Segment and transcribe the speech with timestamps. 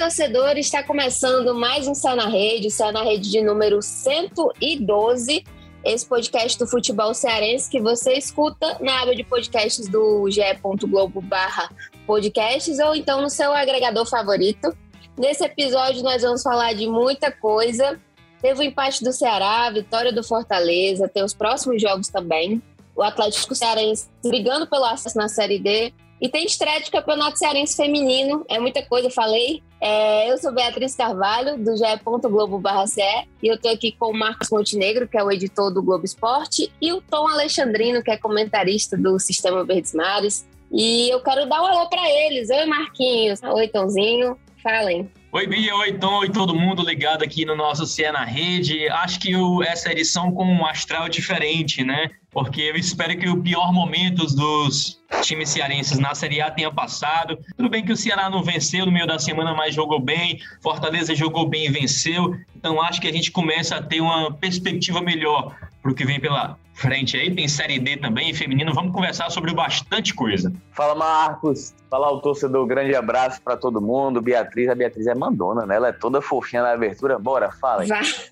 [0.00, 0.56] torcedor!
[0.56, 5.44] Está começando mais um Céu na Rede, Céu na Rede de número 112.
[5.84, 11.68] Esse podcast do futebol cearense que você escuta na aba de podcasts do ge.globo barra
[12.06, 14.74] podcasts ou então no seu agregador favorito.
[15.18, 18.00] Nesse episódio nós vamos falar de muita coisa.
[18.40, 22.62] Teve o empate do Ceará, a vitória do Fortaleza, tem os próximos jogos também.
[22.96, 27.76] O Atlético Cearense brigando pelo acesso na Série D, e tem estreia de Campeonato Cearense
[27.76, 29.62] Feminino, é muita coisa, falei.
[29.80, 32.62] É, eu sou Beatriz Carvalho, do ge.globo
[33.42, 36.70] e eu estou aqui com o Marcos Montenegro, que é o editor do Globo Esporte,
[36.80, 40.46] e o Tom Alexandrino, que é comentarista do Sistema Verdes Mares.
[40.70, 42.50] E eu quero dar um alô para eles.
[42.50, 43.42] Oi, Marquinhos.
[43.42, 44.38] Oi, Tomzinho.
[44.62, 45.10] Falem.
[45.32, 48.88] Oi, Bia, oi, Tom, oi, todo mundo ligado aqui no nosso CE na Rede.
[48.88, 52.10] Acho que o, essa edição com um astral diferente, né?
[52.32, 57.38] Porque eu espero que o pior momento dos times cearenses na Série A tenha passado.
[57.56, 60.40] Tudo bem que o Ceará não venceu no meio da semana, mas jogou bem.
[60.60, 62.36] Fortaleza jogou bem e venceu.
[62.56, 66.20] Então acho que a gente começa a ter uma perspectiva melhor para o que vem
[66.20, 67.34] pela frente aí.
[67.34, 68.72] Tem Série D também, feminino.
[68.74, 70.52] Vamos conversar sobre bastante coisa.
[70.72, 71.74] Fala, Marcos.
[71.90, 72.66] Fala o torcedor.
[72.66, 74.20] Grande abraço para todo mundo.
[74.20, 75.76] Beatriz, a Beatriz é mandona, né?
[75.76, 77.18] Ela é toda fofinha na abertura.
[77.18, 77.84] Bora, fala.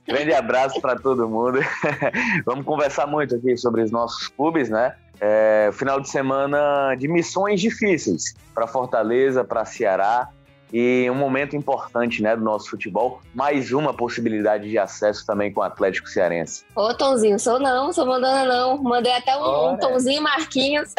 [0.07, 1.59] Grande abraço para todo mundo.
[2.47, 4.95] Vamos conversar muito aqui sobre os nossos clubes, né?
[5.21, 10.29] É, final de semana de missões difíceis para Fortaleza, para Ceará
[10.73, 13.21] e um momento importante né, do nosso futebol.
[13.35, 16.65] Mais uma possibilidade de acesso também com o Atlético Cearense.
[16.75, 18.83] Ô, Tonzinho, sou não, sou mandando não.
[18.83, 20.95] Mandei até um, um Tonzinho Marquinhos.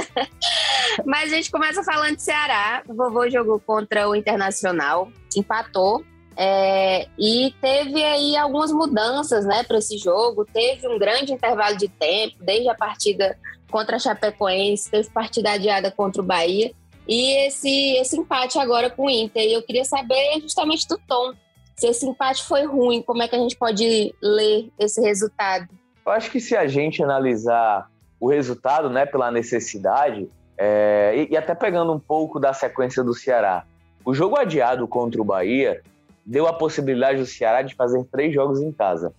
[1.06, 2.84] Mas a gente começa falando de Ceará.
[2.88, 6.03] O vovô jogou contra o Internacional, empatou.
[6.42, 10.45] É, e teve aí algumas mudanças né, para esse jogo.
[10.45, 13.38] Teve um grande intervalo de tempo, desde a partida
[13.70, 16.73] contra a Chapecoense, teve partida adiada contra o Bahia
[17.09, 19.41] e esse, esse empate agora com o Inter.
[19.41, 21.33] E eu queria saber justamente do Tom,
[21.75, 25.67] se esse empate foi ruim, como é que a gente pode ler esse resultado?
[26.06, 27.89] Eu acho que se a gente analisar
[28.19, 33.16] o resultado, né, pela necessidade, é, e, e até pegando um pouco da sequência do
[33.16, 33.66] Ceará,
[34.05, 35.81] o jogo adiado contra o Bahia
[36.23, 39.11] deu a possibilidade do Ceará de fazer três jogos em casa.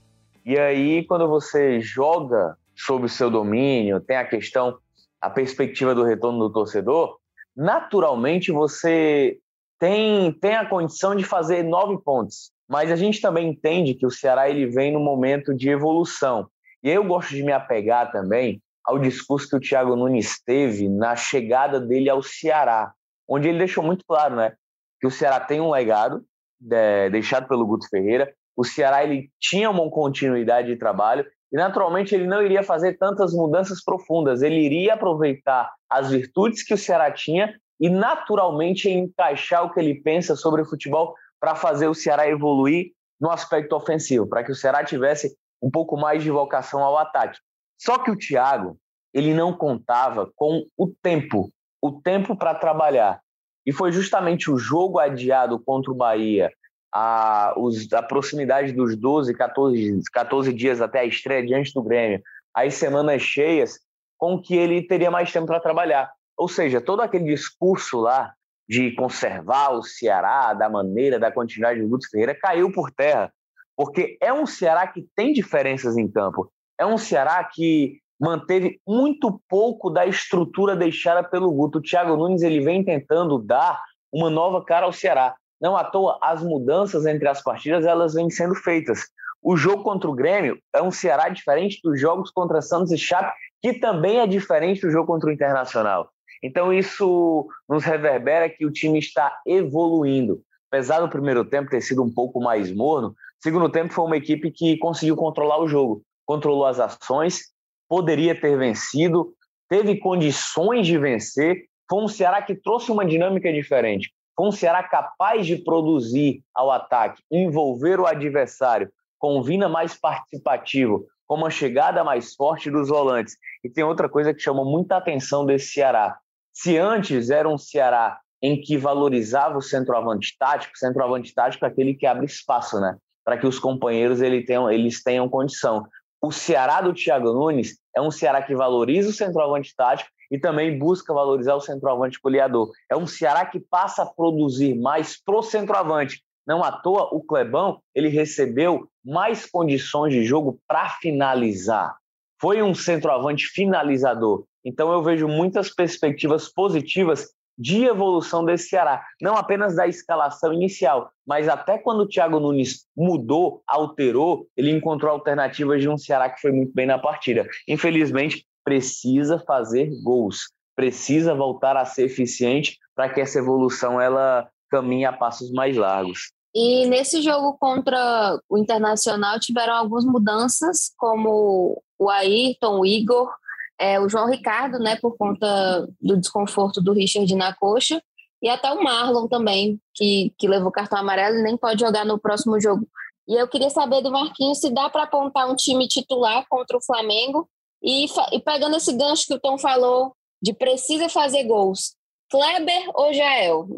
[0.44, 4.78] E aí, quando você joga sob o seu domínio, tem a questão,
[5.20, 7.19] a perspectiva do retorno do torcedor,
[7.56, 9.38] naturalmente você
[9.78, 12.52] tem, tem a condição de fazer nove pontos.
[12.68, 16.48] Mas a gente também entende que o Ceará ele vem no momento de evolução.
[16.82, 21.16] E eu gosto de me apegar também ao discurso que o Thiago Nunes teve na
[21.16, 22.92] chegada dele ao Ceará,
[23.28, 24.54] onde ele deixou muito claro, né,
[25.00, 26.24] que o Ceará tem um legado
[26.70, 28.32] é, deixado pelo Guto Ferreira.
[28.56, 33.32] O Ceará ele tinha uma continuidade de trabalho e naturalmente ele não iria fazer tantas
[33.32, 39.72] mudanças profundas, ele iria aproveitar as virtudes que o Ceará tinha e naturalmente encaixar o
[39.72, 44.44] que ele pensa sobre o futebol para fazer o Ceará evoluir no aspecto ofensivo, para
[44.44, 47.38] que o Ceará tivesse um pouco mais de vocação ao ataque.
[47.78, 48.78] Só que o Thiago,
[49.12, 51.50] ele não contava com o tempo,
[51.82, 53.20] o tempo para trabalhar.
[53.66, 56.50] E foi justamente o jogo adiado contra o Bahia,
[56.92, 62.22] a, os, a proximidade dos 12, 14, 14 dias até a estreia diante do Grêmio,
[62.54, 63.78] as semanas cheias,
[64.18, 66.10] com que ele teria mais tempo para trabalhar.
[66.36, 68.32] Ou seja, todo aquele discurso lá
[68.68, 73.32] de conservar o Ceará da maneira, da continuidade do Guto Ferreira, caiu por terra.
[73.76, 76.52] Porque é um Ceará que tem diferenças em campo.
[76.78, 81.78] É um Ceará que manteve muito pouco da estrutura deixada pelo Guto.
[81.78, 85.34] O Thiago Nunes ele vem tentando dar uma nova cara ao Ceará.
[85.60, 89.00] Não à toa, as mudanças entre as partidas elas vêm sendo feitas.
[89.42, 93.32] O jogo contra o Grêmio é um Ceará diferente dos jogos contra Santos e Chape,
[93.60, 96.10] que também é diferente do jogo contra o Internacional.
[96.42, 100.40] Então isso nos reverbera que o time está evoluindo.
[100.70, 104.50] Apesar do primeiro tempo ter sido um pouco mais morno, segundo tempo foi uma equipe
[104.50, 107.40] que conseguiu controlar o jogo, controlou as ações,
[107.88, 109.34] poderia ter vencido,
[109.68, 111.64] teve condições de vencer.
[111.88, 114.10] Foi um Ceará que trouxe uma dinâmica diferente
[114.40, 121.34] com Ceará capaz de produzir ao ataque, envolver o adversário, com Vina mais participativo, com
[121.34, 123.36] uma chegada mais forte dos volantes.
[123.62, 126.16] E tem outra coisa que chamou muita atenção desse Ceará.
[126.54, 131.92] Se antes era um Ceará em que valorizava o centroavante tático, centroavante tático é aquele
[131.92, 132.96] que abre espaço, né?
[133.22, 135.84] Para que os companheiros ele tenham, eles tenham condição.
[136.18, 140.78] O Ceará do Thiago Nunes é um Ceará que valoriza o centroavante tático e também
[140.78, 142.70] busca valorizar o centroavante goleador.
[142.90, 146.22] É um Ceará que passa a produzir mais pro centroavante.
[146.46, 151.96] Não à toa, o Clebão ele recebeu mais condições de jogo para finalizar.
[152.40, 154.44] Foi um centroavante finalizador.
[154.64, 157.28] Então eu vejo muitas perspectivas positivas
[157.60, 162.86] de evolução desse Ceará, não apenas da escalação inicial, mas até quando o Thiago Nunes
[162.96, 167.46] mudou, alterou, ele encontrou alternativas de um Ceará que foi muito bem na partida.
[167.68, 175.04] Infelizmente, precisa fazer gols, precisa voltar a ser eficiente para que essa evolução ela caminhe
[175.04, 176.32] a passos mais largos.
[176.54, 183.32] E nesse jogo contra o Internacional tiveram algumas mudanças, como o Ayrton, o Igor,
[183.78, 188.02] é, o João Ricardo, né, por conta do desconforto do Richard na coxa,
[188.42, 192.18] e até o Marlon também, que, que levou cartão amarelo e nem pode jogar no
[192.18, 192.86] próximo jogo.
[193.28, 196.82] E eu queria saber do Marquinhos se dá para apontar um time titular contra o
[196.82, 197.48] Flamengo
[197.82, 201.94] e, e pegando esse gancho que o Tom falou de precisa fazer gols,
[202.30, 203.68] Kleber ou Jael?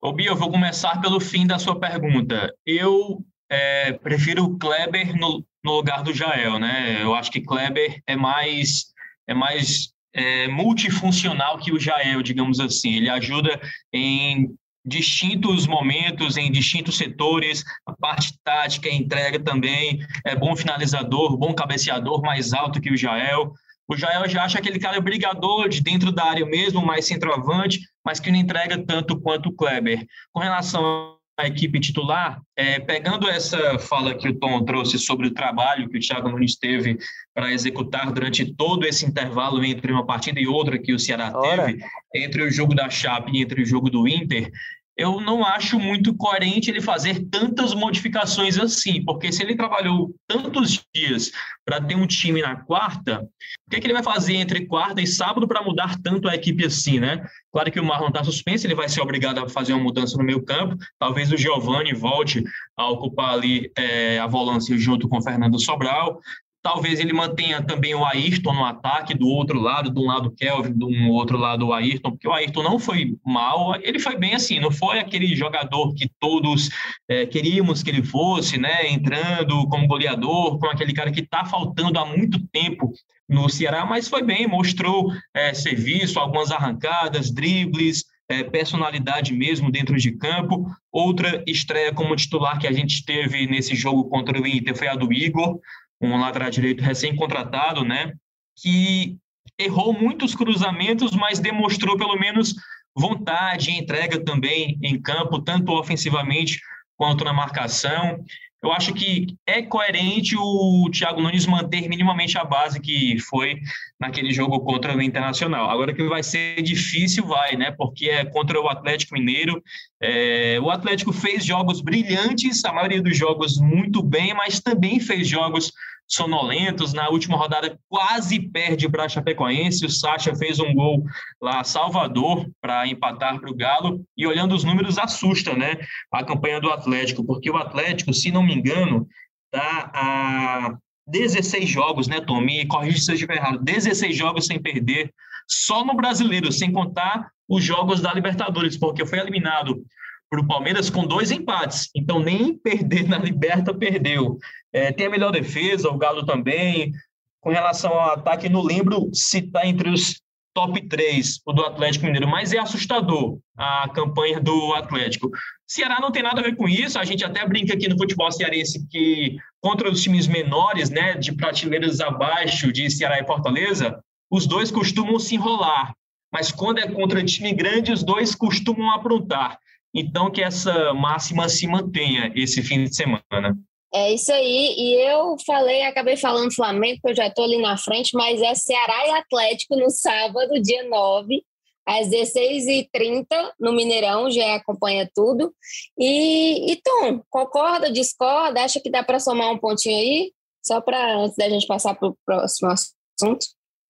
[0.00, 2.52] Ô, Bia, eu vou começar pelo fim da sua pergunta.
[2.66, 7.02] Eu é, prefiro o Kleber no, no, lugar do Jael, né?
[7.02, 8.86] Eu acho que Kleber é mais,
[9.28, 12.94] é mais é, multifuncional que o Jael, digamos assim.
[12.94, 13.60] Ele ajuda
[13.92, 21.36] em distintos momentos, em distintos setores, a parte tática, a entrega também, é bom finalizador,
[21.36, 23.52] bom cabeceador, mais alto que o Jael.
[23.88, 28.18] O Jael já acha aquele cara brigador de dentro da área mesmo, mais centroavante, mas
[28.18, 30.04] que não entrega tanto quanto o Kleber.
[30.32, 35.34] Com relação à equipe titular, é, pegando essa fala que o Tom trouxe sobre o
[35.34, 36.98] trabalho que o Thiago Nunes teve
[37.34, 41.66] para executar durante todo esse intervalo entre uma partida e outra que o Ceará Ora.
[41.66, 41.84] teve,
[42.14, 44.50] entre o jogo da Chape e entre o jogo do Inter,
[44.96, 50.84] eu não acho muito coerente ele fazer tantas modificações assim, porque se ele trabalhou tantos
[50.94, 51.30] dias
[51.64, 55.00] para ter um time na quarta, o que, é que ele vai fazer entre quarta
[55.00, 57.24] e sábado para mudar tanto a equipe assim, né?
[57.50, 60.24] Claro que o Marlon está suspenso, ele vai ser obrigado a fazer uma mudança no
[60.24, 62.44] meio campo, talvez o Giovani volte
[62.76, 66.20] a ocupar ali é, a volância junto com o Fernando Sobral,
[66.62, 70.72] Talvez ele mantenha também o Ayrton no ataque, do outro lado, de um lado Kelvin,
[70.72, 74.60] do outro lado o Ayrton, porque o Ayrton não foi mal, ele foi bem assim,
[74.60, 76.70] não foi aquele jogador que todos
[77.08, 81.98] é, queríamos que ele fosse, né, entrando como goleador, com aquele cara que está faltando
[81.98, 82.92] há muito tempo
[83.28, 89.96] no Ceará, mas foi bem, mostrou é, serviço, algumas arrancadas, dribles, é, personalidade mesmo dentro
[89.96, 90.66] de campo.
[90.90, 94.94] Outra estreia como titular que a gente teve nesse jogo contra o Inter foi a
[94.94, 95.58] do Igor
[96.02, 98.12] um lateral direito recém-contratado, né?
[98.56, 99.16] Que
[99.58, 102.54] errou muitos cruzamentos, mas demonstrou pelo menos
[102.94, 106.60] vontade e entrega também em campo, tanto ofensivamente
[106.96, 108.22] quanto na marcação.
[108.62, 113.58] Eu acho que é coerente o Thiago Nunes manter minimamente a base que foi
[113.98, 115.68] naquele jogo contra o Internacional.
[115.68, 117.72] Agora que vai ser difícil, vai, né?
[117.72, 119.60] Porque é contra o Atlético Mineiro.
[120.00, 125.26] É, o Atlético fez jogos brilhantes, a maioria dos jogos muito bem, mas também fez
[125.26, 125.72] jogos
[126.12, 126.92] sonolentos.
[126.92, 129.86] Na última rodada, quase perde para a Chapecoense.
[129.86, 131.04] O Sacha fez um gol
[131.40, 134.04] lá, Salvador, para empatar para o Galo.
[134.16, 135.78] E olhando os números, assusta né,
[136.12, 139.06] a campanha do Atlético, porque o Atlético, se não me engano,
[139.46, 140.78] está a
[141.08, 142.40] 16 jogos, né, Tom?
[142.40, 143.62] Me corrija se eu estiver errado.
[143.62, 145.12] 16 jogos sem perder,
[145.48, 149.82] só no brasileiro, sem contar os jogos da Libertadores, porque foi eliminado
[150.30, 151.90] para o Palmeiras com dois empates.
[151.94, 154.38] Então, nem perder na Liberta perdeu.
[154.72, 156.92] É, tem a melhor defesa, o Galo também.
[157.40, 160.22] Com relação ao ataque, não lembro se está entre os
[160.54, 165.30] top 3, o do Atlético Mineiro, mas é assustador a campanha do Atlético.
[165.66, 168.30] Ceará não tem nada a ver com isso, a gente até brinca aqui no futebol
[168.30, 173.98] cearense que contra os times menores, né, de prateleiras abaixo de Ceará e Fortaleza,
[174.30, 175.94] os dois costumam se enrolar,
[176.32, 179.58] mas quando é contra time grande, os dois costumam aprontar.
[179.94, 183.58] Então, que essa máxima se mantenha esse fim de semana.
[183.94, 184.74] É isso aí.
[184.78, 188.54] E eu falei, acabei falando Flamengo, porque eu já estou ali na frente, mas é
[188.54, 191.44] Ceará e Atlético no sábado, dia 9,
[191.86, 193.26] às 16h30,
[193.60, 195.54] no Mineirão, já acompanha tudo.
[195.98, 198.62] E, e Tom, concorda, discorda?
[198.62, 200.32] Acha que dá para somar um pontinho aí?
[200.62, 203.46] Só para antes da gente passar para o próximo assunto.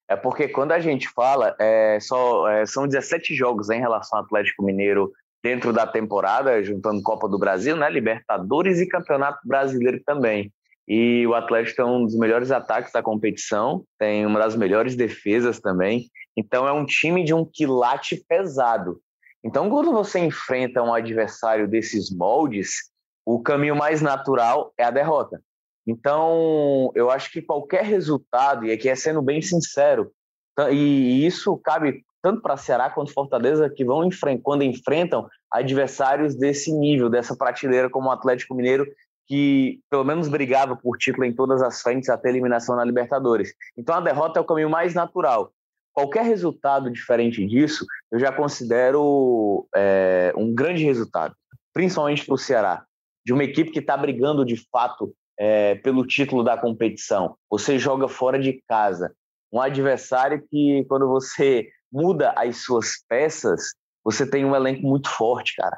[0.09, 4.25] É porque quando a gente fala, é, só, é, são 17 jogos em relação ao
[4.25, 10.53] Atlético Mineiro dentro da temporada, juntando Copa do Brasil, né, Libertadores e Campeonato Brasileiro também.
[10.87, 15.61] E o Atlético é um dos melhores ataques da competição, tem uma das melhores defesas
[15.61, 16.07] também.
[16.37, 19.01] Então é um time de um quilate pesado.
[19.45, 22.93] Então, quando você enfrenta um adversário desses moldes,
[23.27, 25.43] o caminho mais natural é a derrota.
[25.85, 30.13] Então, eu acho que qualquer resultado, e aqui é sendo bem sincero,
[30.71, 34.09] e isso cabe tanto para Ceará quanto Fortaleza, que vão
[34.43, 38.87] quando enfrentam adversários desse nível, dessa prateleira, como o Atlético Mineiro,
[39.27, 43.53] que pelo menos brigava por título em todas as frentes até a eliminação na Libertadores.
[43.77, 45.53] Então a derrota é o caminho mais natural.
[45.93, 51.35] qualquer resultado diferente disso, eu já considero é, um grande resultado,
[51.73, 52.85] principalmente para o Ceará,
[53.25, 57.37] de uma equipe que está brigando de fato é, pelo título da competição.
[57.51, 59.13] Você joga fora de casa,
[59.53, 65.55] um adversário que, quando você muda as suas peças, você tem um elenco muito forte,
[65.57, 65.77] cara.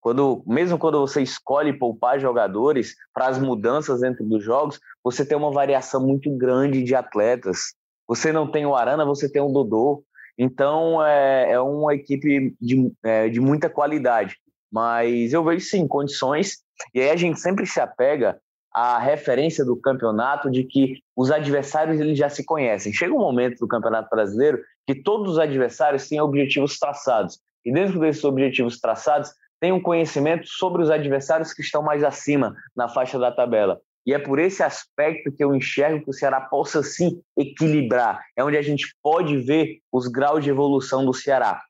[0.00, 5.36] Quando, mesmo quando você escolhe poupar jogadores para as mudanças dentro dos jogos, você tem
[5.36, 7.72] uma variação muito grande de atletas.
[8.06, 10.04] Você não tem o Arana, você tem o Dodô.
[10.36, 14.36] Então é, é uma equipe de, é, de muita qualidade.
[14.70, 16.58] Mas eu vejo sim condições,
[16.92, 18.38] e aí a gente sempre se apega
[18.74, 22.92] à referência do campeonato de que os adversários eles já se conhecem.
[22.92, 27.38] Chega um momento do Campeonato Brasileiro que todos os adversários têm objetivos traçados.
[27.64, 32.54] E dentro desses objetivos traçados, tem um conhecimento sobre os adversários que estão mais acima
[32.76, 33.80] na faixa da tabela.
[34.06, 38.22] E é por esse aspecto que eu enxergo que o Ceará possa sim equilibrar.
[38.36, 41.62] É onde a gente pode ver os graus de evolução do Ceará.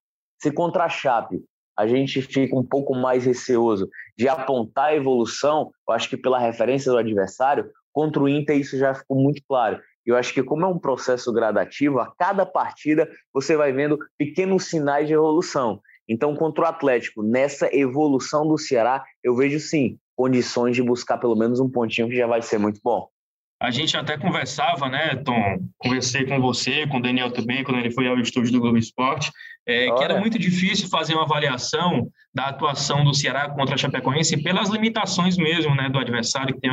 [0.42, 1.44] Se contra a Chape
[1.76, 6.38] a gente fica um pouco mais receoso de apontar a evolução, eu acho que pela
[6.38, 9.80] referência do adversário, contra o Inter isso já ficou muito claro.
[10.04, 14.66] Eu acho que como é um processo gradativo, a cada partida você vai vendo pequenos
[14.66, 15.80] sinais de evolução.
[16.08, 21.34] Então, contra o Atlético, nessa evolução do Ceará, eu vejo sim condições de buscar pelo
[21.34, 23.08] menos um pontinho que já vai ser muito bom.
[23.61, 25.58] A gente até conversava, né, Tom?
[25.78, 29.30] Conversei com você, com o Daniel também, quando ele foi ao estúdio do Globo Esporte,
[29.66, 34.42] é, que era muito difícil fazer uma avaliação da atuação do Ceará contra a Chapecoense
[34.42, 36.70] pelas limitações mesmo, né, do adversário, que tem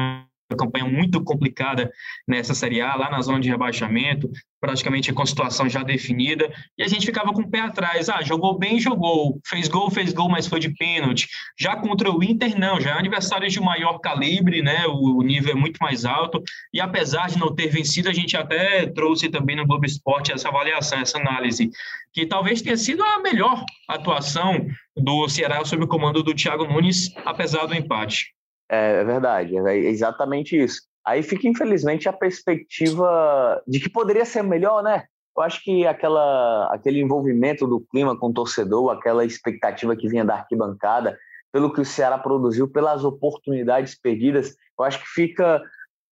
[0.55, 1.91] campanha muito complicada
[2.27, 4.29] nessa Série A, lá na zona de rebaixamento,
[4.59, 8.09] praticamente com a situação já definida, e a gente ficava com o pé atrás.
[8.09, 9.39] Ah, jogou bem, jogou.
[9.45, 11.27] Fez gol, fez gol, mas foi de pênalti.
[11.59, 12.79] Já contra o Inter, não.
[12.79, 14.85] Já é aniversário de maior calibre, né?
[14.87, 16.41] O nível é muito mais alto.
[16.71, 20.49] E apesar de não ter vencido, a gente até trouxe também no Globo Esporte essa
[20.49, 21.71] avaliação, essa análise,
[22.13, 27.11] que talvez tenha sido a melhor atuação do Ceará sob o comando do Thiago Nunes,
[27.25, 28.33] apesar do empate.
[28.71, 30.83] É, é verdade, é exatamente isso.
[31.05, 35.03] Aí fica, infelizmente, a perspectiva de que poderia ser melhor, né?
[35.35, 40.23] Eu acho que aquela, aquele envolvimento do clima com o torcedor, aquela expectativa que vinha
[40.23, 41.17] da arquibancada,
[41.51, 45.61] pelo que o Ceará produziu, pelas oportunidades perdidas, eu acho que fica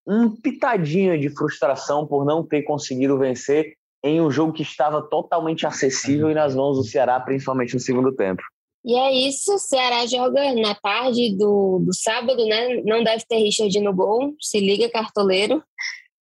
[0.06, 3.74] um pitadinho de frustração por não ter conseguido vencer
[4.04, 8.13] em um jogo que estava totalmente acessível e nas mãos do Ceará, principalmente no segundo
[8.13, 8.42] tempo.
[8.86, 12.82] E é isso, o Ceará joga na tarde do, do sábado, né?
[12.86, 15.62] Não deve ter Richard no gol, se liga, cartoleiro.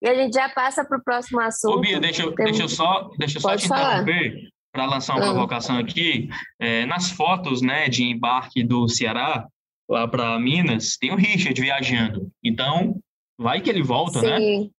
[0.01, 1.77] E a gente já passa para o próximo assunto.
[1.77, 5.25] Ô, Bia, deixa, eu, deixa eu só, deixa eu só te interromper para lançar uma
[5.25, 5.29] ah.
[5.29, 6.29] provocação aqui.
[6.59, 9.47] É, nas fotos né, de embarque do Ceará
[9.89, 12.29] lá para Minas, tem o Richard viajando.
[12.43, 12.99] Então,
[13.39, 14.37] vai que ele volta, né?
[14.37, 14.63] Sim.
[14.63, 14.69] né?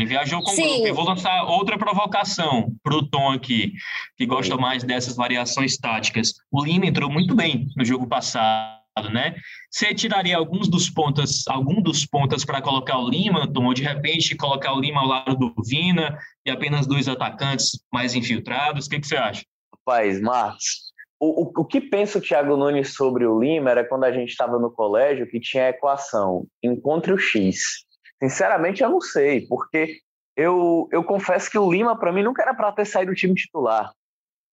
[0.00, 0.62] Ele viajou com Sim.
[0.62, 0.86] o grupo.
[0.86, 3.74] Eu vou lançar outra provocação para o Tom aqui,
[4.16, 6.32] que gosta mais dessas variações táticas.
[6.50, 8.80] O Lima entrou muito bem no jogo passado,
[9.12, 9.36] né?
[9.70, 13.82] Você tiraria alguns dos pontas, algum dos pontas para colocar o Lima, Tom, ou de
[13.82, 18.86] repente colocar o Lima ao lado do Vina e apenas dois atacantes mais infiltrados?
[18.86, 19.44] O que, que você acha?
[19.86, 24.04] Rapaz, Marcos, o, o, o, que pensa o Thiago Nunes sobre o Lima era quando
[24.04, 27.84] a gente estava no colégio que tinha a equação encontre o X.
[28.22, 29.98] Sinceramente, eu não sei, porque
[30.36, 33.34] eu, eu confesso que o Lima, para mim, nunca era para ter saído do time
[33.34, 33.92] titular.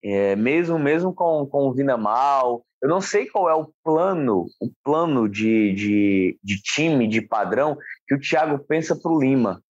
[0.03, 4.45] É, mesmo mesmo com, com o Vina mal, eu não sei qual é o plano,
[4.61, 9.61] o plano de, de, de time, de padrão que o Thiago pensa para o Lima.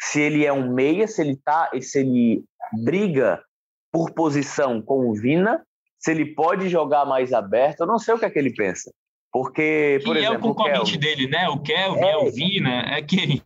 [0.00, 2.44] Se ele é um meia, se ele tá, se ele
[2.84, 3.42] briga
[3.90, 5.64] por posição com o Vina,
[5.98, 8.92] se ele pode jogar mais aberto, eu não sei o que é que ele pensa.
[9.32, 10.34] Porque, por e exemplo.
[10.34, 11.48] é o concorrente dele, né?
[11.48, 13.42] O Kelvin, é, o Vina, é quem?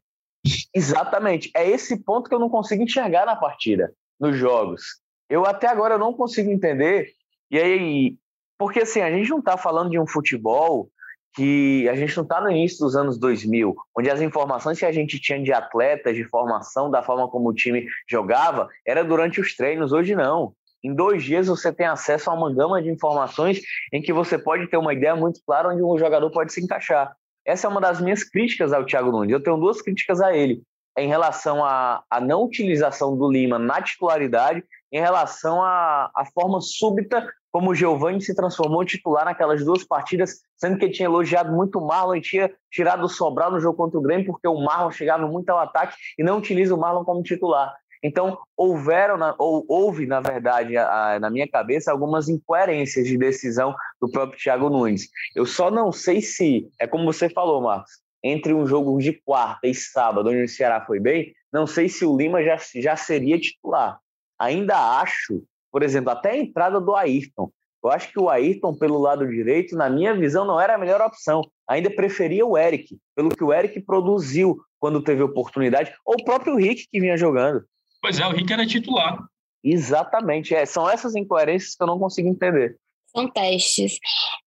[0.74, 1.50] Exatamente.
[1.54, 4.82] É esse ponto que eu não consigo enxergar na partida, nos jogos.
[5.28, 7.12] Eu até agora não consigo entender.
[7.50, 8.16] E aí.
[8.58, 10.90] Porque assim, a gente não está falando de um futebol
[11.34, 14.92] que a gente não está no início dos anos 2000, onde as informações que a
[14.92, 19.54] gente tinha de atletas, de formação, da forma como o time jogava, era durante os
[19.54, 19.92] treinos.
[19.92, 20.54] Hoje não.
[20.82, 23.60] Em dois dias você tem acesso a uma gama de informações
[23.92, 27.14] em que você pode ter uma ideia muito clara onde um jogador pode se encaixar.
[27.44, 29.32] Essa é uma das minhas críticas ao Thiago Nunes.
[29.32, 30.62] Eu tenho duas críticas a ele
[30.98, 37.26] em relação à, não utilização do Lima na titularidade, em relação à, à forma súbita
[37.56, 41.50] como o Giovani se transformou em titular naquelas duas partidas, sendo que ele tinha elogiado
[41.50, 44.60] muito o Marlon e tinha tirado o Sobral no jogo contra o Grêmio, porque o
[44.60, 47.74] Marlon chegava muito ao ataque e não utiliza o Marlon como titular.
[48.02, 54.10] Então, houveram, ou houve, na verdade, a, na minha cabeça, algumas incoerências de decisão do
[54.10, 55.08] próprio Thiago Nunes.
[55.34, 59.66] Eu só não sei se, é como você falou, Marcos, entre um jogo de quarta
[59.66, 63.38] e sábado, onde o Ceará foi bem, não sei se o Lima já, já seria
[63.38, 63.98] titular.
[64.38, 67.50] ainda acho, por exemplo, até a entrada do Ayrton.
[67.82, 71.00] Eu acho que o Ayrton, pelo lado direito, na minha visão, não era a melhor
[71.00, 71.40] opção.
[71.68, 76.56] Ainda preferia o Eric, pelo que o Eric produziu quando teve oportunidade, ou o próprio
[76.56, 77.64] Rick que vinha jogando.
[78.06, 79.18] Pois é, o Rick era titular.
[79.64, 80.54] Exatamente.
[80.54, 82.76] É, são essas incoerências que eu não consigo entender.
[83.08, 83.98] São testes.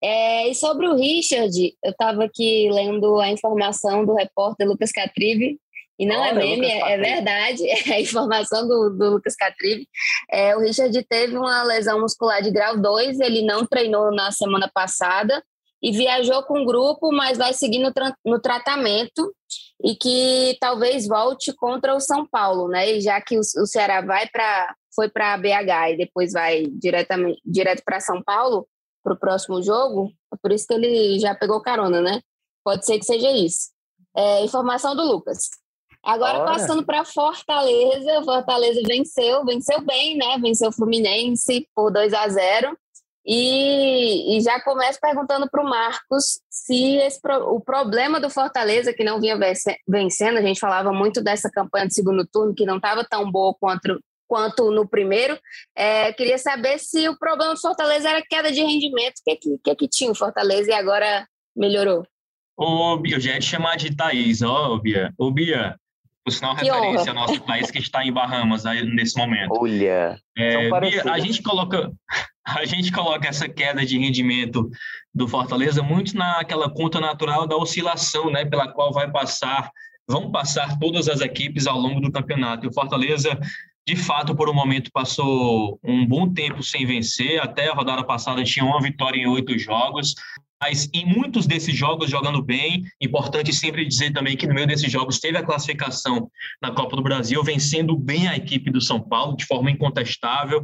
[0.02, 5.60] É, e sobre o Richard, eu estava aqui lendo a informação do repórter Lucas Catribe,
[6.00, 9.36] e não é Olha, é meme, é, é verdade, é a informação do, do Lucas
[9.36, 9.86] Catribe.
[10.32, 14.72] É, o Richard teve uma lesão muscular de grau 2, ele não treinou na semana
[14.74, 15.44] passada
[15.84, 19.36] e viajou com o grupo, mas vai seguir no, tra no tratamento
[19.82, 22.92] e que talvez volte contra o São Paulo, né?
[22.92, 27.40] E já que o, o Ceará vai para foi para BH e depois vai diretamente
[27.46, 28.68] direto para São Paulo
[29.04, 32.22] para o próximo jogo, é por isso que ele já pegou carona, né?
[32.64, 33.70] Pode ser que seja isso.
[34.16, 35.50] É, informação do Lucas.
[36.04, 36.46] Agora Olha.
[36.46, 40.38] passando para Fortaleza, Fortaleza venceu, venceu bem, né?
[40.42, 42.78] Venceu o Fluminense por 2 a 0
[43.26, 49.04] e, e já começo perguntando para o Marcos se esse, o problema do Fortaleza, que
[49.04, 49.38] não vinha
[49.88, 53.54] vencendo, a gente falava muito dessa campanha de segundo turno, que não estava tão boa
[53.60, 55.38] quanto, quanto no primeiro.
[55.76, 59.20] É, queria saber se o problema do Fortaleza era queda de rendimento.
[59.20, 62.06] O que, que, que, que tinha o Fortaleza e agora melhorou?
[62.56, 65.14] Ô, Bia, eu já ia te chamar de Thaís, ó, Bia.
[65.18, 65.78] Ô, Bia,
[66.26, 67.22] por sinal, que referência honra.
[67.22, 69.54] ao nosso país que está em Bahamas aí, nesse momento.
[69.58, 71.90] Olha, é, Bia, a gente coloca
[72.58, 74.70] a gente coloca essa queda de rendimento
[75.14, 79.72] do Fortaleza muito naquela conta natural da oscilação, né, pela qual vai passar,
[80.08, 82.66] vão passar todas as equipes ao longo do campeonato.
[82.66, 83.38] E o Fortaleza
[83.88, 87.42] de fato, por um momento, passou um bom tempo sem vencer.
[87.42, 90.14] Até a rodada passada tinha uma vitória em oito jogos
[90.62, 92.84] mas em muitos desses jogos jogando bem.
[93.00, 96.30] Importante sempre dizer também que no meio desses jogos teve a classificação
[96.62, 100.64] na Copa do Brasil, vencendo bem a equipe do São Paulo de forma incontestável.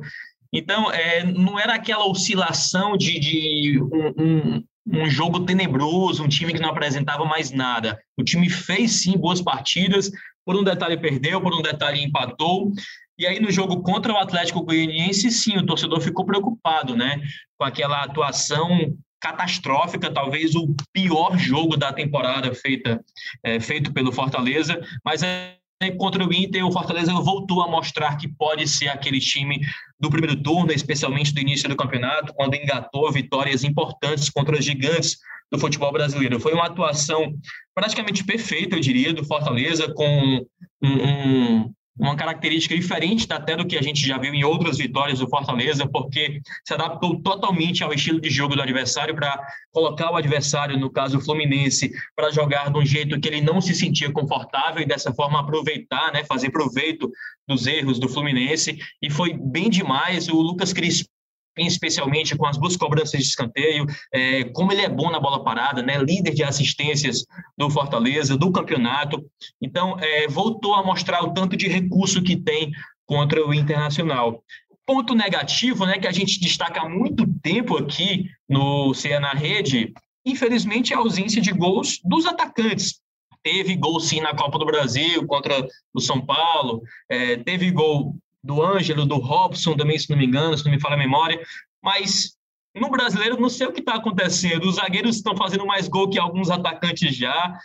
[0.56, 6.54] Então, é, não era aquela oscilação de, de um, um, um, jogo tenebroso, um time
[6.54, 8.00] que não apresentava mais nada.
[8.18, 10.10] O time fez sim boas partidas,
[10.46, 12.72] por um detalhe perdeu, por um detalhe empatou.
[13.20, 17.22] E aí, no jogo contra o Atlético Goianiense, sim, o torcedor ficou preocupado, né?
[17.58, 23.04] Com aquela atuação catastrófica, talvez o pior jogo da temporada feita,
[23.44, 25.56] é, feito pelo Fortaleza, mas é,
[25.92, 29.60] contra o Inter, o Fortaleza voltou a mostrar que pode ser aquele time
[30.00, 35.18] do primeiro turno, especialmente do início do campeonato, quando engatou vitórias importantes contra os gigantes
[35.52, 36.40] do futebol brasileiro.
[36.40, 37.34] Foi uma atuação
[37.74, 40.46] praticamente perfeita, eu diria, do Fortaleza, com
[40.82, 45.20] um, um, uma característica diferente até do que a gente já viu em outras vitórias
[45.20, 50.18] do Fortaleza, porque se adaptou totalmente ao estilo de jogo do adversário para colocar o
[50.18, 54.12] adversário, no caso o Fluminense, para jogar de um jeito que ele não se sentia
[54.12, 57.10] confortável e dessa forma aproveitar, né, fazer proveito
[57.48, 60.28] dos erros do Fluminense e foi bem demais.
[60.28, 61.15] O Lucas Crispim
[61.58, 65.82] especialmente com as duas cobranças de escanteio, é, como ele é bom na bola parada,
[65.82, 65.98] né?
[65.98, 67.26] líder de assistências
[67.58, 69.24] do Fortaleza, do campeonato.
[69.62, 72.72] Então, é, voltou a mostrar o tanto de recurso que tem
[73.06, 74.44] contra o Internacional.
[74.86, 79.94] Ponto negativo, né, que a gente destaca há muito tempo aqui no CE na Rede,
[80.26, 83.00] infelizmente, é a ausência de gols dos atacantes.
[83.44, 88.62] Teve gol sim na Copa do Brasil contra o São Paulo, é, teve gol do
[88.62, 91.42] Ângelo, do Robson também, se não me engano, se não me falha a memória,
[91.84, 92.36] mas
[92.76, 94.68] no brasileiro não sei o que está acontecendo.
[94.68, 97.58] Os zagueiros estão fazendo mais gol que alguns atacantes já.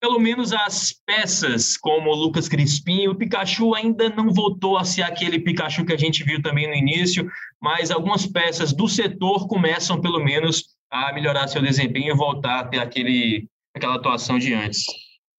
[0.00, 5.02] Pelo menos as peças, como o Lucas Crispim, o Pikachu ainda não voltou a ser
[5.02, 10.00] aquele Pikachu que a gente viu também no início, mas algumas peças do setor começam,
[10.00, 14.84] pelo menos, a melhorar seu desempenho e voltar a ter aquele, aquela atuação de antes.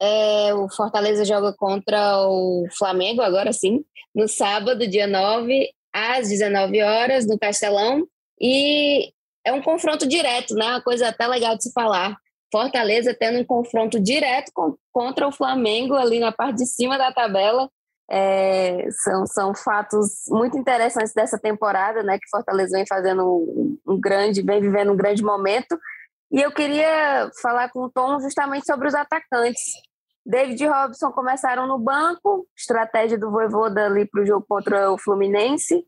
[0.01, 6.81] É, o Fortaleza joga contra o Flamengo, agora sim, no sábado, dia 9, às 19
[6.81, 8.05] horas, no Castelão.
[8.39, 9.11] E
[9.45, 10.65] é um confronto direto, né?
[10.65, 12.17] Uma coisa até legal de se falar.
[12.51, 17.11] Fortaleza tendo um confronto direto com, contra o Flamengo ali na parte de cima da
[17.11, 17.69] tabela.
[18.09, 22.17] É, são, são fatos muito interessantes dessa temporada, né?
[22.17, 25.77] Que Fortaleza vem fazendo um, um grande, vem vivendo um grande momento.
[26.31, 29.61] E eu queria falar com o Tom justamente sobre os atacantes.
[30.25, 34.97] David e Robson começaram no banco, estratégia do Voivoda ali para o jogo contra o
[34.97, 35.85] Fluminense.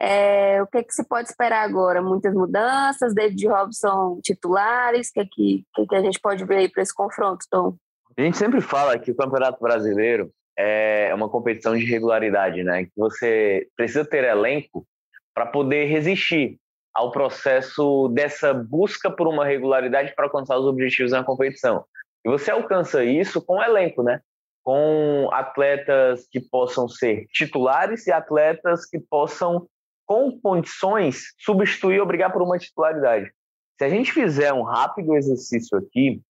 [0.00, 2.00] É, o que, é que se pode esperar agora?
[2.00, 6.20] Muitas mudanças, David e Robson titulares, o que, é que, que, é que a gente
[6.20, 7.76] pode ver aí para esse confronto, Tom?
[8.16, 12.84] A gente sempre fala que o Campeonato Brasileiro é uma competição de regularidade, né?
[12.84, 14.86] Que você precisa ter elenco
[15.34, 16.58] para poder resistir
[16.94, 21.84] ao processo dessa busca por uma regularidade para alcançar os objetivos na competição.
[22.24, 24.20] E você alcança isso com elenco, né?
[24.62, 29.66] com atletas que possam ser titulares e atletas que possam,
[30.06, 33.30] com condições, substituir ou brigar por uma titularidade.
[33.78, 36.20] Se a gente fizer um rápido exercício aqui,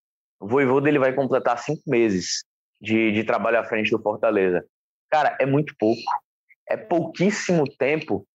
[0.40, 2.44] o Voivoda ele vai completar cinco meses
[2.80, 4.64] de, de trabalho à frente do Fortaleza.
[5.10, 6.00] Cara, é muito pouco.
[6.68, 8.26] É pouquíssimo tempo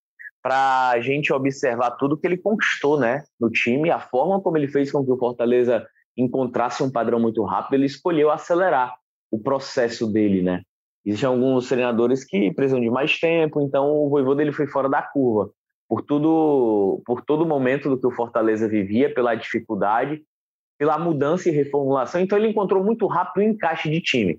[0.45, 4.67] para a gente observar tudo que ele conquistou né, no time, a forma como ele
[4.67, 5.83] fez com que o Fortaleza
[6.15, 8.93] encontrasse um padrão muito rápido, ele escolheu acelerar
[9.31, 10.61] o processo dele, né?
[11.03, 15.01] Existem alguns treinadores que precisam de mais tempo, então o Voivoda dele foi fora da
[15.01, 15.49] curva
[15.89, 20.23] por tudo, por todo momento do que o Fortaleza vivia, pela dificuldade,
[20.77, 22.21] pela mudança e reformulação.
[22.21, 24.37] Então ele encontrou muito rápido o encaixe de time.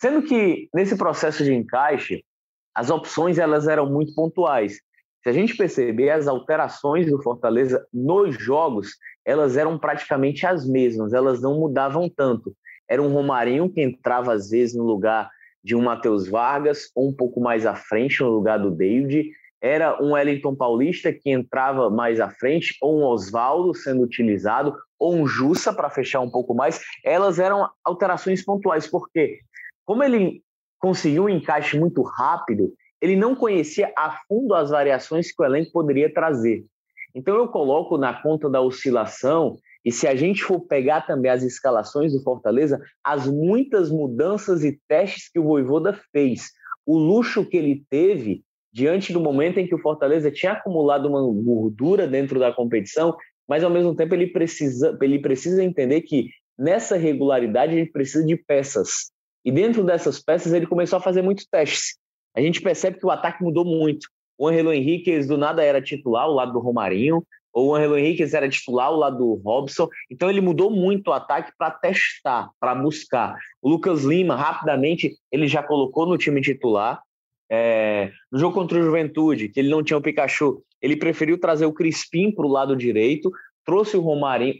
[0.00, 2.24] Sendo que nesse processo de encaixe,
[2.72, 4.78] as opções elas eram muito pontuais.
[5.22, 8.90] Se a gente perceber as alterações do Fortaleza nos jogos,
[9.24, 12.54] elas eram praticamente as mesmas, elas não mudavam tanto.
[12.88, 15.28] Era um Romarinho que entrava às vezes no lugar
[15.62, 19.30] de um Matheus Vargas, ou um pouco mais à frente no lugar do David.
[19.60, 25.14] Era um Wellington Paulista que entrava mais à frente, ou um Oswaldo sendo utilizado, ou
[25.14, 26.80] um Jussa para fechar um pouco mais.
[27.04, 29.40] Elas eram alterações pontuais, porque
[29.84, 30.42] como ele
[30.78, 35.72] conseguiu um encaixe muito rápido, ele não conhecia a fundo as variações que o elenco
[35.72, 36.64] poderia trazer.
[37.14, 41.42] Então eu coloco na conta da oscilação, e se a gente for pegar também as
[41.42, 46.50] escalações do Fortaleza, as muitas mudanças e testes que o Voivoda fez,
[46.84, 51.22] o luxo que ele teve diante do momento em que o Fortaleza tinha acumulado uma
[51.42, 53.16] gordura dentro da competição,
[53.48, 58.36] mas ao mesmo tempo ele precisa, ele precisa entender que nessa regularidade ele precisa de
[58.36, 59.10] peças.
[59.44, 61.96] E dentro dessas peças ele começou a fazer muitos testes
[62.38, 64.06] a gente percebe que o ataque mudou muito.
[64.38, 68.32] O Angelo Henriquez do nada era titular ao lado do Romarinho, ou o Angelo Henriquez
[68.32, 69.88] era titular ao lado do Robson.
[70.08, 73.36] Então ele mudou muito o ataque para testar, para buscar.
[73.60, 77.02] O Lucas Lima, rapidamente, ele já colocou no time titular.
[77.50, 81.66] É, no jogo contra o Juventude, que ele não tinha o Pikachu, ele preferiu trazer
[81.66, 83.32] o Crispim para o lado direito,
[83.64, 84.54] trouxe o Romarinho,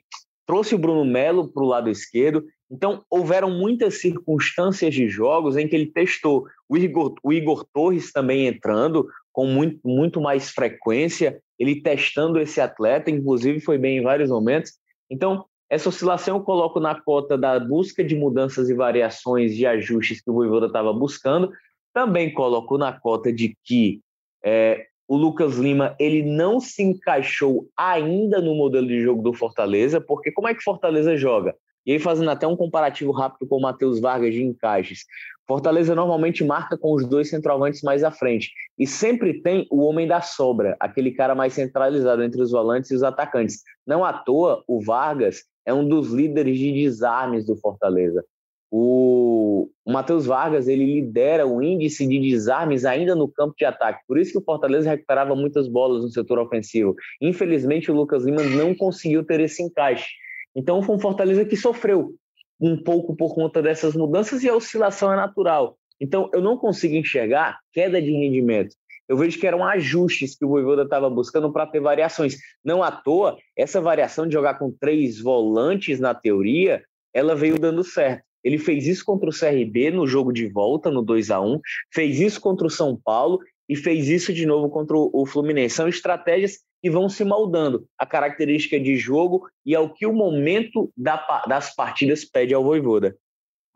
[0.44, 2.44] trouxe o Bruno Melo para o lado esquerdo.
[2.70, 6.46] Então, houveram muitas circunstâncias de jogos em que ele testou.
[6.68, 12.60] O Igor, o Igor Torres também entrando com muito, muito mais frequência, ele testando esse
[12.60, 14.72] atleta, inclusive foi bem em vários momentos.
[15.10, 20.20] Então, essa oscilação eu coloco na cota da busca de mudanças e variações de ajustes
[20.20, 21.50] que o Voivoda estava buscando.
[21.92, 24.00] Também coloco na cota de que
[24.44, 30.00] é, o Lucas Lima ele não se encaixou ainda no modelo de jogo do Fortaleza,
[30.00, 31.54] porque como é que Fortaleza joga?
[31.88, 35.06] E aí, fazendo até um comparativo rápido com o Matheus Vargas de encaixes.
[35.46, 38.52] Fortaleza normalmente marca com os dois centroavantes mais à frente.
[38.78, 42.94] E sempre tem o homem da sobra, aquele cara mais centralizado entre os volantes e
[42.94, 43.62] os atacantes.
[43.86, 48.22] Não à toa, o Vargas é um dos líderes de desarmes do Fortaleza.
[48.70, 54.02] O, Matheus Vargas ele lidera o índice de desarmes ainda no campo de ataque.
[54.06, 56.94] Por isso que o Fortaleza recuperava muitas bolas no setor ofensivo.
[57.18, 60.08] Infelizmente, o Lucas Lima não conseguiu ter esse encaixe.
[60.54, 62.14] Então, foi um Fortaleza que sofreu
[62.60, 65.78] um pouco por conta dessas mudanças e a oscilação é natural.
[66.00, 68.74] Então, eu não consigo enxergar queda de rendimento.
[69.08, 72.36] Eu vejo que eram ajustes que o Voivoda estava buscando para ter variações.
[72.62, 76.82] Não à toa, essa variação de jogar com três volantes, na teoria,
[77.14, 78.22] ela veio dando certo.
[78.44, 81.60] Ele fez isso contra o CRB no jogo de volta, no 2 a 1
[81.92, 85.74] fez isso contra o São Paulo e fez isso de novo contra o Fluminense.
[85.74, 90.92] São estratégias que vão se moldando a característica de jogo e ao que o momento
[90.96, 93.16] da, das partidas pede ao Voivoda.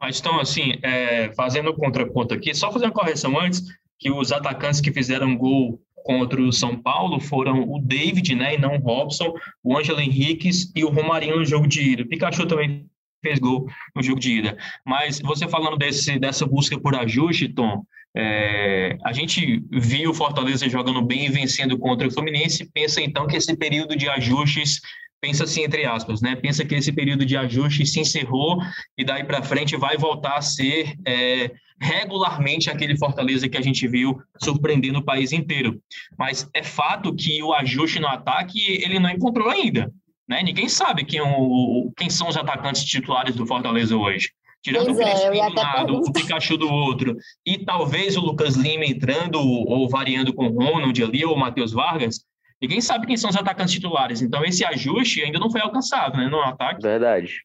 [0.01, 3.63] Mas então, assim, é, fazendo contraponto aqui, só fazer uma correção antes,
[3.99, 8.59] que os atacantes que fizeram gol contra o São Paulo foram o David, né, e
[8.59, 12.03] não o Robson, o Ângelo Henriquez e o Romarinho no jogo de ida.
[12.03, 12.91] O Pikachu também
[13.23, 14.57] fez gol no jogo de ida.
[14.85, 17.83] Mas você falando desse, dessa busca por ajuste, Tom,
[18.15, 23.27] é, a gente viu o Fortaleza jogando bem e vencendo contra o Fluminense, pensa então
[23.27, 24.81] que esse período de ajustes,
[25.21, 26.37] pensa assim entre aspas, né?
[26.37, 28.59] Pensa que esse período de ajustes se encerrou
[28.99, 33.87] e daí para frente vai voltar a ser é, regularmente aquele Fortaleza que a gente
[33.89, 35.81] viu surpreendendo o país inteiro.
[36.19, 39.91] Mas é fato que o ajuste no ataque ele não encontrou ainda.
[40.29, 40.43] Né?
[40.43, 44.31] Ninguém sabe quem, o, quem são os atacantes titulares do Fortaleza hoje.
[44.63, 48.21] Tirando pois o Crispim é, de um lado, o Pikachu do outro, e talvez o
[48.21, 52.21] Lucas Lima entrando ou variando com o Ronald ali, ou o Matheus Vargas,
[52.61, 54.23] ninguém sabe quem são os atacantes titulares.
[54.23, 56.81] Então, esse ajuste ainda não foi alcançado né, no ataque.
[56.81, 57.41] Verdade.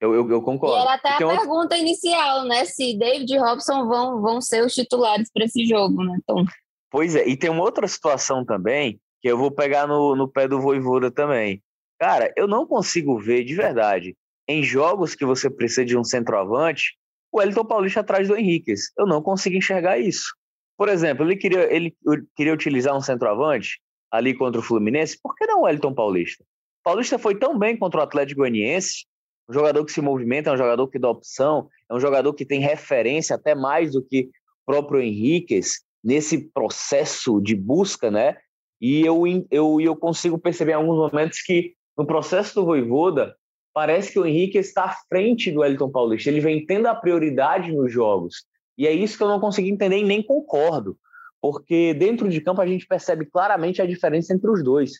[0.00, 0.76] Eu, eu, eu concordo.
[0.76, 2.64] E era até a pergunta inicial, né?
[2.64, 6.44] Se David e Robson vão, vão ser os titulares para esse jogo, né, Tom?
[6.90, 10.48] Pois é, e tem uma outra situação também, que eu vou pegar no, no pé
[10.48, 11.62] do Voivoda também.
[11.98, 14.16] Cara, eu não consigo ver de verdade
[14.48, 16.96] em jogos que você precisa de um centroavante,
[17.32, 18.92] o Elton Paulista atrás do Henriquez.
[18.96, 20.34] Eu não consigo enxergar isso.
[20.76, 21.96] Por exemplo, ele queria, ele
[22.36, 23.80] queria utilizar um centroavante
[24.10, 26.44] ali contra o Fluminense, por que não o Elton Paulista?
[26.84, 29.06] Paulista foi tão bem contra o Atlético Goianiense,
[29.48, 32.44] um jogador que se movimenta, é um jogador que dá opção, é um jogador que
[32.44, 38.36] tem referência até mais do que o próprio Henriquez nesse processo de busca, né?
[38.80, 43.34] E eu, eu, eu consigo perceber em alguns momentos que no processo do Voivoda,
[43.72, 46.30] parece que o Henrique está à frente do Elton Paulista.
[46.30, 48.44] Ele vem tendo a prioridade nos jogos.
[48.76, 50.96] E é isso que eu não consigo entender e nem concordo.
[51.40, 54.92] Porque dentro de campo a gente percebe claramente a diferença entre os dois.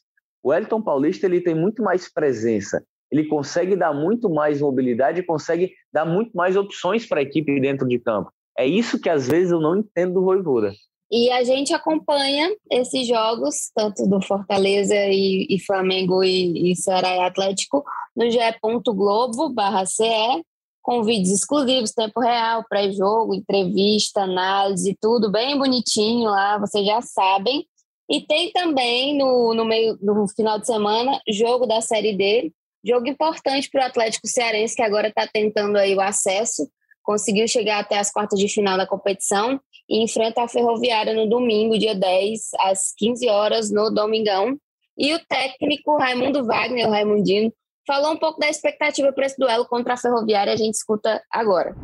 [0.43, 5.73] O Elton Paulista ele tem muito mais presença, ele consegue dar muito mais mobilidade, consegue
[5.93, 8.31] dar muito mais opções para a equipe dentro de campo.
[8.57, 10.73] É isso que às vezes eu não entendo do Voivoda.
[11.11, 17.15] E a gente acompanha esses jogos, tanto do Fortaleza e, e Flamengo e, e Ceará
[17.15, 20.45] e Atlético, no ge.globo barra CE,
[20.83, 27.67] com vídeos exclusivos, tempo real, pré-jogo, entrevista, análise, tudo bem bonitinho lá, vocês já sabem.
[28.09, 32.53] E tem também no, no meio no final de semana jogo da Série D,
[32.85, 36.69] jogo importante para o Atlético Cearense, que agora está tentando aí o acesso,
[37.03, 41.79] conseguiu chegar até as quartas de final da competição e enfrenta a Ferroviária no domingo,
[41.79, 44.59] dia 10, às 15 horas, no Domingão.
[44.99, 47.53] E o técnico Raimundo Wagner, o Raimundinho,
[47.87, 51.75] falou um pouco da expectativa para esse duelo contra a Ferroviária, a gente escuta agora.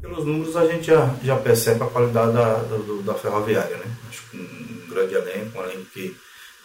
[0.00, 2.54] Pelos números, a gente já, já percebe a qualidade da,
[3.04, 3.86] da Ferroviária, né?
[4.08, 6.16] Acho que um grande elenco, um elenco que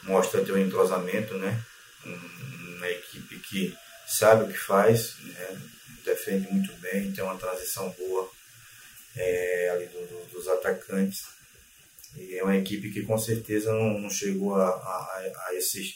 [0.04, 1.60] mostra ter um entrosamento, né?
[2.78, 3.74] Uma equipe que
[4.08, 5.58] sabe o que faz, né?
[6.06, 8.30] defende muito bem, tem uma transição boa
[9.15, 11.23] é, ali do, do, dos atacantes.
[12.17, 15.95] E é uma equipe que com certeza não, não chegou a, a, a, esse,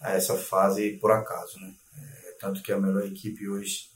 [0.00, 1.58] a essa fase por acaso.
[1.60, 1.74] Né?
[1.98, 3.88] É, tanto que a melhor equipe hoje,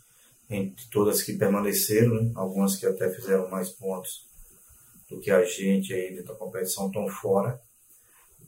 [0.49, 2.33] entre todas que permaneceram, né?
[2.35, 4.27] algumas que até fizeram mais pontos
[5.09, 7.61] do que a gente aí dentro da competição estão fora.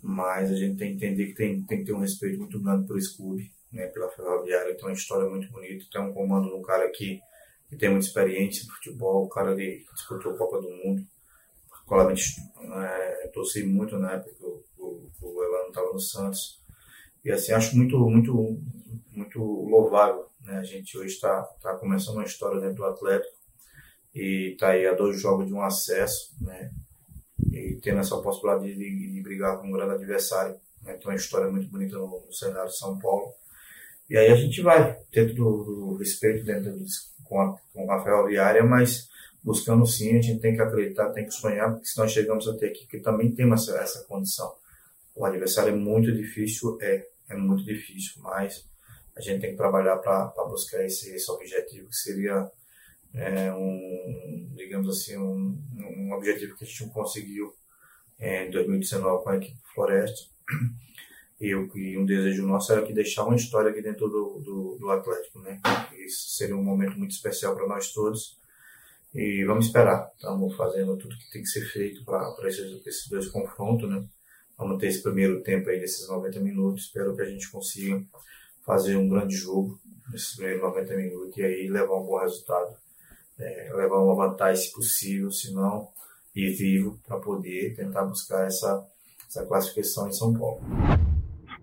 [0.03, 2.87] Mas a gente tem que entender que tem, tem que ter um respeito muito grande
[2.87, 3.87] pelo clube, né?
[3.87, 4.75] pela Ferroviária.
[4.75, 7.21] Tem uma história muito bonita, tem um comando de cara que
[7.69, 11.05] que tem muita experiência em futebol, o cara ali disputou a Copa do Mundo.
[11.69, 12.25] Particularmente,
[12.63, 16.63] é, torci muito na época que o, Elano estava no Santos.
[17.25, 18.61] E assim, acho muito, muito,
[19.11, 20.29] muito louvável.
[20.41, 20.59] Né?
[20.59, 23.37] A gente hoje está tá começando uma história dentro do Atlético
[24.15, 26.71] e está aí a dois jogos de um acesso, né?
[27.53, 30.55] E tendo essa possibilidade de, de, brigar com um grande adversário.
[30.83, 30.97] Né?
[30.97, 33.33] Então, é uma história muito bonita no, no cenário de São Paulo.
[34.09, 38.03] E aí a gente vai, dentro do, do respeito, dentro disso com a, com a
[38.03, 39.09] ferroviária, mas
[39.43, 42.67] buscando sim, a gente tem que acreditar, tem que sonhar, porque se nós chegamos até
[42.67, 44.53] aqui, que também temos essa, essa condição.
[45.15, 48.67] O adversário é muito difícil, é, é muito difícil, mas
[49.17, 52.51] a gente tem que trabalhar para buscar esse, esse objetivo, que seria
[53.15, 57.55] é, um, digamos assim, um, um objetivo que a gente não conseguiu
[58.19, 60.21] é, em 2019 com a equipe Floresta.
[61.39, 64.91] Eu, e um desejo nosso era que deixar uma história aqui dentro do, do, do
[64.91, 65.61] Atlético, né?
[65.99, 68.39] Isso seria um momento muito especial para nós todos.
[69.15, 70.11] E vamos esperar.
[70.15, 74.05] Estamos fazendo tudo que tem que ser feito para esses, esses dois confrontos, né?
[74.57, 76.85] Vamos ter esse primeiro tempo aí desses 90 minutos.
[76.85, 78.03] Espero que a gente consiga
[78.65, 79.79] fazer um grande jogo
[80.11, 82.77] nesses primeiros 90 minutos e aí levar um bom resultado.
[83.39, 85.89] É, levar uma vantagem se possível, se não,
[86.35, 88.87] ir vivo para poder tentar buscar essa,
[89.29, 90.63] essa classificação em São Paulo.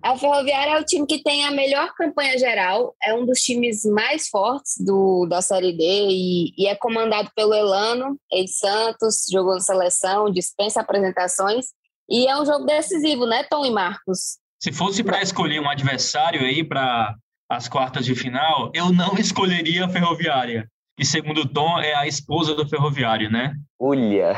[0.03, 3.85] A Ferroviária é o time que tem a melhor campanha geral, é um dos times
[3.85, 9.61] mais fortes do, da Série D e, e é comandado pelo Elano, ex-Santos, jogou na
[9.61, 11.67] seleção, dispensa apresentações
[12.09, 14.39] e é um jogo decisivo, né, Tom e Marcos?
[14.61, 17.15] Se fosse para escolher um adversário aí para
[17.49, 20.67] as quartas de final, eu não escolheria a Ferroviária.
[20.99, 23.53] E segundo Tom, é a esposa do Ferroviário, né?
[23.79, 24.37] Olha!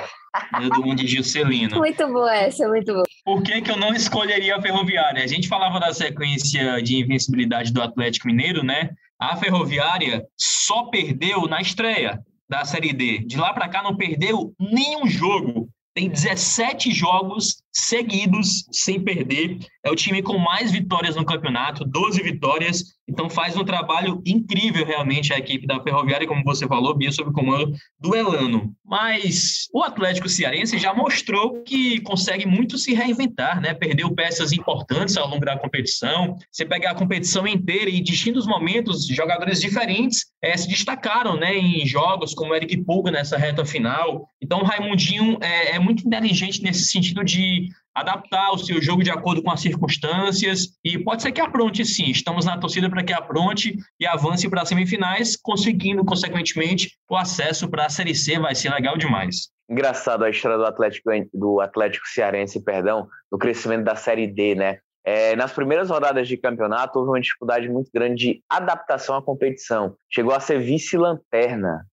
[0.70, 1.78] Do Mundo Juscelino.
[1.78, 3.04] Muito boa essa, muito boa.
[3.24, 5.24] Por que, que eu não escolheria a Ferroviária?
[5.24, 8.90] A gente falava da sequência de invencibilidade do Atlético Mineiro, né?
[9.20, 12.20] A Ferroviária só perdeu na estreia
[12.50, 13.20] da Série D.
[13.20, 15.70] De lá para cá não perdeu nenhum jogo.
[15.94, 19.58] Tem 17 jogos seguidos sem perder.
[19.86, 22.96] É o time com mais vitórias no campeonato, 12 vitórias.
[23.08, 27.30] Então faz um trabalho incrível realmente a equipe da Ferroviária, como você falou, Bia, sob
[27.30, 28.74] o comando do Elano.
[28.84, 33.76] Mas o Atlético Cearense já mostrou que consegue muito se reinventar, né?
[33.76, 36.36] Perdeu peças importantes ao longo da competição.
[36.52, 41.56] Você pegar a competição inteira e distintos momentos, jogadores diferentes é, se destacaram, né?
[41.56, 44.28] Em jogos como o Eric Pulga nessa reta final.
[44.42, 49.10] Então o Raimundinho é, é muito inteligente nesse sentido de adaptar o seu jogo de
[49.10, 52.10] acordo com as circunstâncias e pode ser que apronte sim.
[52.12, 57.70] Estamos na torcida para que apronte e avance para as semifinais, conseguindo, consequentemente, o acesso
[57.70, 58.38] para a Série C.
[58.38, 59.50] Vai ser legal demais.
[59.70, 64.80] Engraçado a história do Atlético, do Atlético Cearense, perdão, no crescimento da Série D, né?
[65.08, 69.96] É, nas primeiras rodadas de campeonato, houve uma dificuldade muito grande de adaptação à competição.
[70.10, 71.86] Chegou a ser vice-lanterna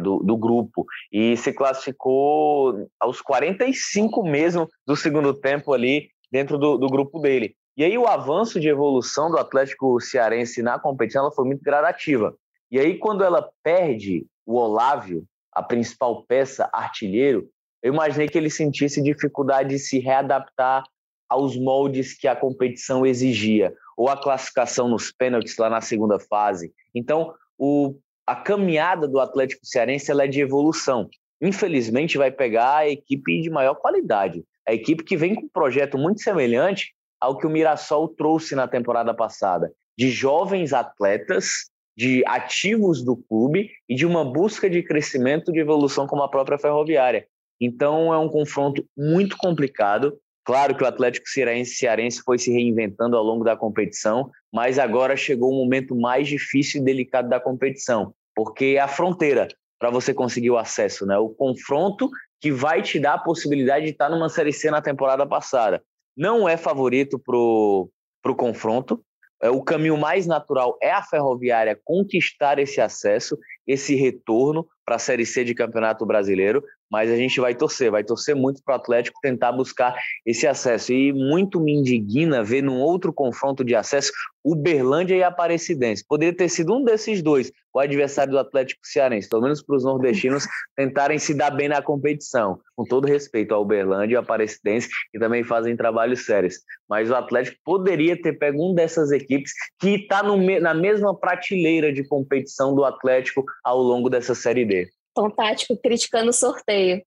[0.00, 6.78] do, do, grupo e se classificou aos 45 mesmo do segundo tempo ali dentro do,
[6.78, 7.56] do grupo dele.
[7.76, 12.32] E aí o avanço de evolução do Atlético Cearense na competição ela foi muito gradativa.
[12.70, 17.48] E aí quando ela perde o Olávio, a principal peça, artilheiro,
[17.82, 20.84] eu imaginei que ele sentisse dificuldade de se readaptar
[21.28, 26.72] aos moldes que a competição exigia, ou a classificação nos pênaltis lá na segunda fase.
[26.94, 31.08] Então, o, a caminhada do Atlético Cearense é de evolução.
[31.40, 35.96] Infelizmente, vai pegar a equipe de maior qualidade, a equipe que vem com um projeto
[35.96, 43.02] muito semelhante ao que o Mirassol trouxe na temporada passada, de jovens atletas, de ativos
[43.04, 47.26] do clube e de uma busca de crescimento, de evolução como a própria Ferroviária.
[47.60, 50.16] Então, é um confronto muito complicado.
[50.48, 55.52] Claro que o Atlético Cearense, foi se reinventando ao longo da competição, mas agora chegou
[55.52, 59.46] o momento mais difícil e delicado da competição, porque é a fronteira
[59.78, 61.18] para você conseguir o acesso, né?
[61.18, 62.08] O confronto
[62.40, 65.82] que vai te dar a possibilidade de estar numa Série C na temporada passada.
[66.16, 67.90] Não é favorito pro
[68.22, 69.04] pro confronto.
[69.42, 74.98] É, o caminho mais natural é a Ferroviária conquistar esse acesso, esse retorno para a
[74.98, 78.76] Série C de Campeonato Brasileiro, mas a gente vai torcer, vai torcer muito para o
[78.76, 80.92] Atlético tentar buscar esse acesso.
[80.92, 84.12] E muito me indigna ver num outro confronto de acesso
[84.44, 86.04] Uberlândia e Aparecidense.
[86.08, 89.84] Poderia ter sido um desses dois, o adversário do Atlético Cearense, pelo menos para os
[89.84, 94.88] nordestinos tentarem se dar bem na competição, com todo respeito ao Uberlândia e ao Aparecidense,
[95.12, 96.56] que também fazem trabalhos sérios.
[96.88, 102.02] Mas o Atlético poderia ter pego um dessas equipes que está na mesma prateleira de
[102.04, 107.02] competição do Atlético ao longo dessa Série D tom tático criticando o sorteio.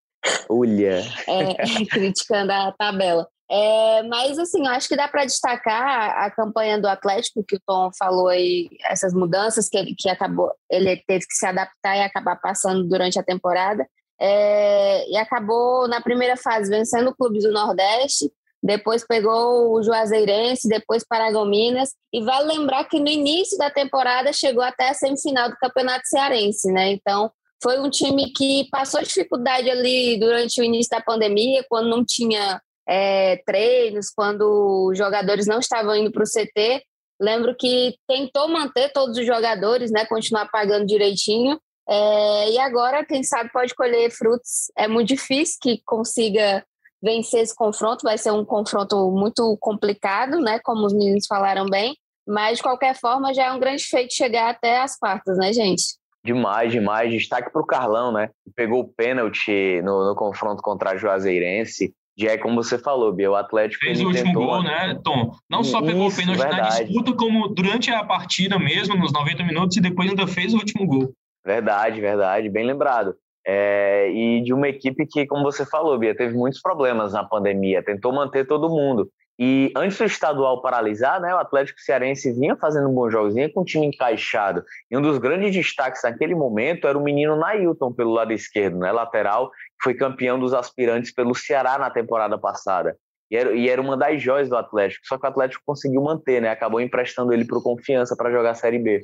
[0.49, 1.01] Olha!
[1.27, 1.55] É,
[1.87, 3.27] criticando a tabela.
[3.49, 7.89] É, mas, assim, acho que dá para destacar a campanha do Atlético, que o Tom
[7.97, 12.37] falou aí, essas mudanças que ele, que acabou, ele teve que se adaptar e acabar
[12.37, 13.85] passando durante a temporada.
[14.19, 18.31] É, e acabou, na primeira fase, vencendo o Clube do Nordeste,
[18.63, 24.63] depois pegou o Juazeirense, depois Paragominas, e vale lembrar que no início da temporada chegou
[24.63, 26.91] até a semifinal do Campeonato Cearense, né?
[26.91, 32.03] Então, foi um time que passou dificuldade ali durante o início da pandemia, quando não
[32.03, 36.83] tinha é, treinos, quando os jogadores não estavam indo para o CT.
[37.21, 41.59] Lembro que tentou manter todos os jogadores, né, continuar pagando direitinho.
[41.87, 44.71] É, e agora, quem sabe, pode colher frutos.
[44.75, 46.65] É muito difícil que consiga
[47.01, 48.01] vencer esse confronto.
[48.03, 51.95] Vai ser um confronto muito complicado, né, como os meninos falaram bem.
[52.27, 56.00] Mas, de qualquer forma, já é um grande feito chegar até as quartas, né, gente?
[56.23, 57.11] Demais, demais.
[57.11, 58.29] Destaque para o Carlão, né?
[58.55, 61.93] Pegou o pênalti no, no confronto contra a Juazeirense.
[62.15, 63.83] De é como você falou, Bia, o Atlético.
[63.83, 65.31] Fez o último gol, né, Tom?
[65.49, 66.61] Não só pegou o pênalti verdade.
[66.61, 70.57] na disputa, como durante a partida mesmo, nos 90 minutos, e depois ainda fez o
[70.57, 71.13] último gol.
[71.43, 73.15] Verdade, verdade, bem lembrado.
[73.47, 77.81] É, e de uma equipe que, como você falou, Bia, teve muitos problemas na pandemia,
[77.81, 79.09] tentou manter todo mundo.
[79.43, 83.51] E antes do estadual paralisar, né, o Atlético Cearense vinha fazendo um bom jogo, vinha
[83.51, 84.63] com o time encaixado.
[84.89, 88.91] E um dos grandes destaques naquele momento era o menino Nailton pelo lado esquerdo, né,
[88.91, 92.95] lateral, que foi campeão dos aspirantes pelo Ceará na temporada passada.
[93.31, 96.39] E era, e era uma das joias do Atlético, só que o Atlético conseguiu manter,
[96.39, 99.01] né, acabou emprestando ele para o Confiança para jogar a Série B.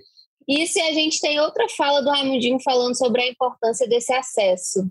[0.48, 4.88] E se a gente tem outra fala do Raimundinho falando sobre a importância desse acesso?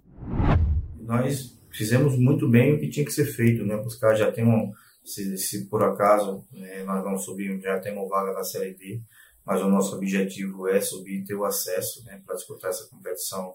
[1.03, 3.77] Nós fizemos muito bem o que tinha que ser feito, né?
[3.77, 4.73] Os caras já têm um
[5.07, 9.01] se, se por acaso né, nós não subirmos, já temos vaga na Série D,
[9.45, 13.55] mas o nosso objetivo é subir e ter o acesso né, para disputar essa competição,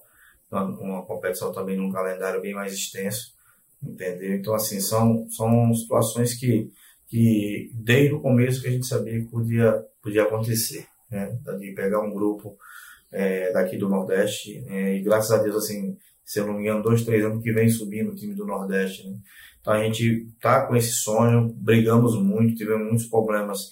[0.50, 3.34] uma competição também num calendário bem mais extenso,
[3.84, 4.34] entendeu?
[4.36, 6.72] Então, assim, são, são situações que,
[7.08, 11.38] que desde o começo que a gente sabia que podia, podia acontecer, né?
[11.60, 12.58] De pegar um grupo
[13.12, 16.84] é, daqui do Nordeste, é, e graças a Deus, assim, se eu não me engano,
[16.84, 19.18] dois, três anos que vem subindo o time do Nordeste, né?
[19.60, 23.72] Então a gente tá com esse sonho, brigamos muito, tivemos muitos problemas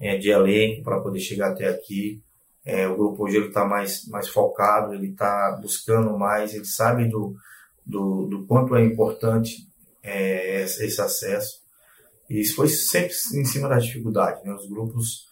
[0.00, 2.20] é, de elenco para poder chegar até aqui.
[2.64, 7.36] É, o grupo hoje está mais, mais focado, ele está buscando mais, ele sabe do,
[7.86, 9.68] do, do quanto é importante
[10.02, 11.62] é, esse acesso.
[12.28, 14.44] E isso foi sempre em cima da dificuldade.
[14.44, 14.52] Né?
[14.52, 15.28] Os grupos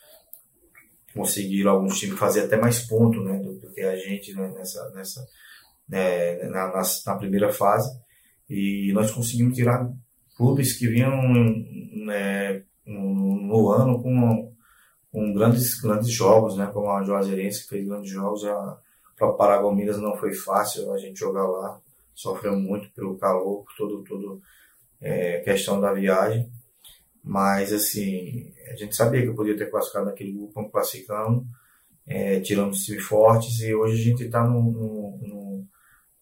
[1.14, 4.90] conseguiram, alguns times, fazer até mais pontos né, do, do, que a gente né, nessa,
[4.90, 5.26] nessa,
[5.88, 7.98] né, na, na, na primeira fase.
[8.48, 9.90] E nós conseguimos tirar
[10.36, 11.20] clubes que vinham
[12.04, 14.52] né, no ano com,
[15.10, 16.66] com grandes, grandes jogos, né?
[16.72, 18.42] Como a Juazeirense que fez grandes jogos.
[19.16, 21.80] Para o Paragominas não foi fácil a gente jogar lá.
[22.14, 24.40] Sofreu muito pelo calor, por todo, todo
[25.00, 26.50] é, questão da viagem.
[27.22, 31.44] Mas, assim, a gente sabia que eu podia ter classificado naquele grupo, como classificando,
[32.06, 33.58] é, tirando os times fortes.
[33.60, 35.45] E hoje a gente está num, num, num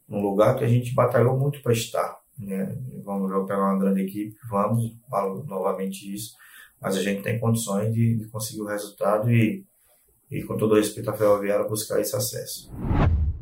[0.09, 2.19] lugar que a gente batalhou muito para estar.
[2.39, 2.77] Né?
[3.05, 6.35] Vamos pegar uma grande equipe, vamos, falo novamente isso
[6.85, 9.65] mas a gente tem condições de, de conseguir o resultado e,
[10.31, 12.71] e, com todo respeito à Ferroviária, buscar esse acesso.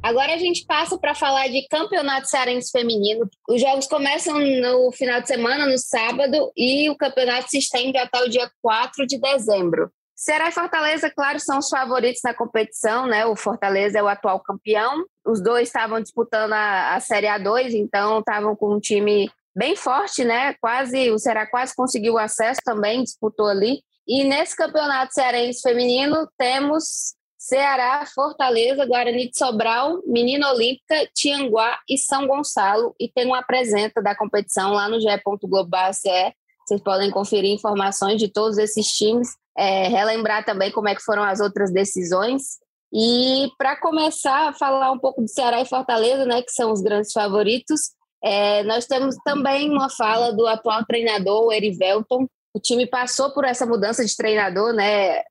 [0.01, 3.29] Agora a gente passa para falar de campeonato cearense feminino.
[3.49, 8.23] Os jogos começam no final de semana, no sábado, e o campeonato se estende até
[8.23, 9.91] o dia 4 de dezembro.
[10.23, 13.27] Ceará e Fortaleza, claro, são os favoritos na competição, né?
[13.27, 15.05] O Fortaleza é o atual campeão.
[15.27, 20.25] Os dois estavam disputando a, a Série A2, então estavam com um time bem forte,
[20.25, 20.55] né?
[20.61, 23.83] Quase o Ceará quase conseguiu acesso também, disputou ali.
[24.07, 31.99] E nesse campeonato cearense feminino temos Ceará, Fortaleza, Guarani de Sobral, Menina Olímpica, Tianguá e
[31.99, 32.95] São Gonçalo.
[32.97, 36.33] E tem uma apresenta da competição lá no ge.globo.ce.
[36.65, 41.23] Vocês podem conferir informações de todos esses times, é, relembrar também como é que foram
[41.23, 42.59] as outras decisões.
[42.93, 46.83] E para começar a falar um pouco de Ceará e Fortaleza, né, que são os
[46.83, 47.93] grandes favoritos,
[48.23, 52.27] é, nós temos também uma fala do atual treinador, o Erivelton.
[52.55, 55.23] O time passou por essa mudança de treinador, né,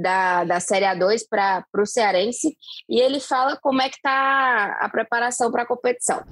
[0.00, 2.56] da, da Série A2 para o Cearense,
[2.88, 6.22] e ele fala como é que está a preparação para a competição.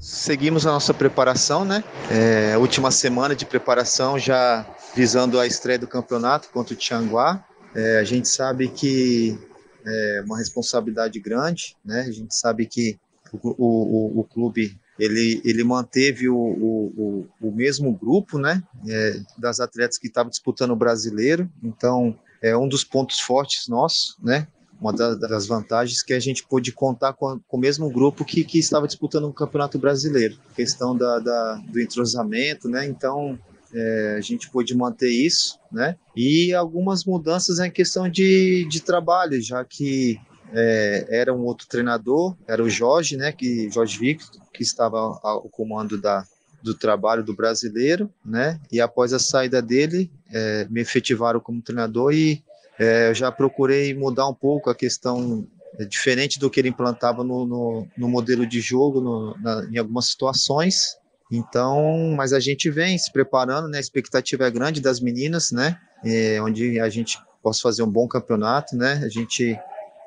[0.00, 1.82] Seguimos a nossa preparação, né?
[2.10, 4.64] É, última semana de preparação já
[4.98, 7.44] visando a estreia do campeonato contra o Tianguá.
[7.72, 9.38] É, a gente sabe que
[9.86, 12.00] é uma responsabilidade grande, né?
[12.00, 12.98] A gente sabe que
[13.32, 19.60] o, o, o clube ele, ele manteve o, o, o, mesmo grupo né, é, das
[19.60, 24.48] atletas que estavam disputando o brasileiro, então é um dos pontos fortes nossos, né,
[24.80, 28.58] uma das vantagens que a gente pôde contar com, com o mesmo grupo que, que
[28.58, 33.38] estava disputando o Campeonato Brasileiro, questão da, da do entrosamento, né, então
[33.74, 39.40] é, a gente pôde manter isso, né, e algumas mudanças em questão de, de trabalho,
[39.40, 40.18] já que
[40.52, 45.48] é, era um outro treinador, era o Jorge, né, que Jorge Victor, que estava ao
[45.50, 46.24] comando da,
[46.62, 52.12] do trabalho do brasileiro, né, e após a saída dele, é, me efetivaram como treinador
[52.12, 52.42] e
[52.78, 55.46] é, eu já procurei mudar um pouco a questão
[55.78, 59.78] é, diferente do que ele implantava no, no, no modelo de jogo no, na, em
[59.78, 60.96] algumas situações.
[61.30, 63.78] Então, mas a gente vem se preparando, né?
[63.78, 65.78] A expectativa é grande das meninas, né?
[66.04, 69.02] É, onde a gente possa fazer um bom campeonato, né?
[69.04, 69.58] A gente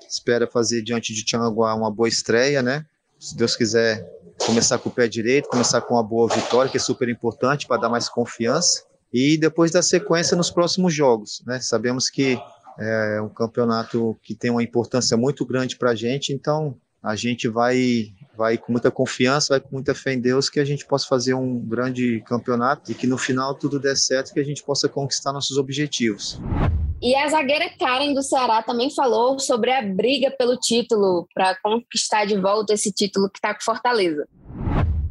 [0.10, 2.86] espera fazer diante de Tianguá uma boa estreia, né?
[3.20, 4.04] Se Deus quiser,
[4.46, 7.82] começar com o pé direito, começar com uma boa vitória, que é super importante para
[7.82, 8.84] dar mais confiança.
[9.14, 11.60] E depois da sequência nos próximos jogos, né?
[11.60, 12.40] Sabemos que
[12.80, 17.48] é um campeonato que tem uma importância muito grande para a gente, então a gente
[17.48, 21.08] vai vai com muita confiança, vai com muita fé em Deus que a gente possa
[21.08, 24.88] fazer um grande campeonato e que no final tudo dê certo, que a gente possa
[24.88, 26.40] conquistar nossos objetivos.
[27.02, 32.26] E a zagueira Karen do Ceará também falou sobre a briga pelo título, para conquistar
[32.26, 34.28] de volta esse título que está com Fortaleza.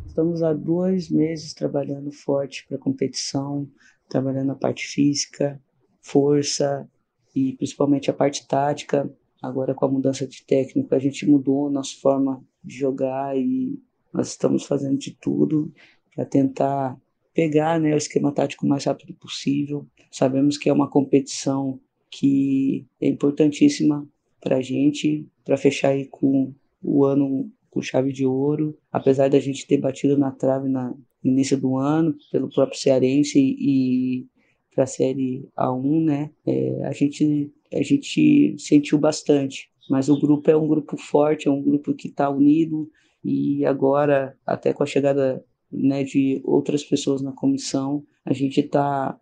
[0.07, 3.68] Estamos há dois meses trabalhando forte para a competição,
[4.09, 5.61] trabalhando a parte física,
[6.01, 6.89] força
[7.35, 9.11] e principalmente a parte tática.
[9.43, 13.79] Agora, com a mudança de técnico, a gente mudou a nossa forma de jogar e
[14.13, 15.73] nós estamos fazendo de tudo
[16.15, 17.01] para tentar
[17.33, 19.87] pegar né, o esquema tático o mais rápido possível.
[20.11, 21.81] Sabemos que é uma competição
[22.11, 24.07] que é importantíssima
[24.41, 26.53] para a gente, para fechar aí com
[26.83, 30.91] o ano com chave de ouro, apesar da gente ter batido na trave na,
[31.23, 34.27] no início do ano pelo próprio Cearense e,
[34.75, 36.31] para a Série A1, né?
[36.47, 41.51] É, a, gente, a gente sentiu bastante, mas o grupo é um grupo forte, é
[41.51, 42.88] um grupo que está unido
[43.24, 48.05] e agora, até com a chegada né, de outras pessoas na comissão.
[48.24, 49.18] A gente está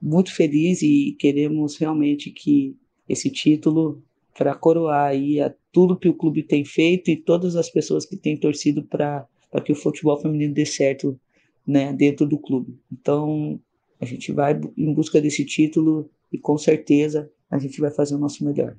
[0.00, 2.74] muito feliz e queremos realmente que
[3.06, 4.02] esse título
[4.36, 8.16] para coroar aí a tudo que o clube tem feito e todas as pessoas que
[8.16, 9.28] têm torcido para
[9.62, 11.20] que o futebol feminino dê certo
[11.66, 12.78] né, dentro do clube.
[12.90, 13.60] Então,
[14.00, 18.18] a gente vai em busca desse título e com certeza a gente vai fazer o
[18.18, 18.74] nosso melhor.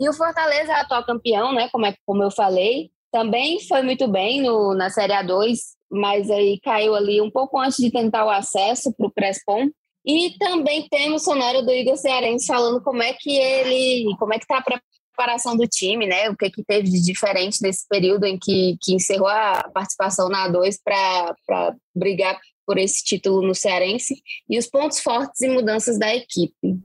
[0.00, 1.68] E o Fortaleza é atual campeão, né?
[1.70, 5.58] Como, é, como eu falei, também foi muito bem no, na Série A2,
[5.90, 9.68] mas aí caiu ali um pouco antes de tentar o acesso para o Crespon.
[10.06, 14.38] E também temos o sonoro do Igor Cearense falando como é que ele, como é
[14.38, 14.80] que está a
[15.14, 16.30] preparação do time, né?
[16.30, 20.48] O que, que teve de diferente nesse período em que, que encerrou a participação na
[20.48, 24.14] A2 para brigar por esse título no Cearense
[24.48, 26.78] e os pontos fortes e mudanças da equipe.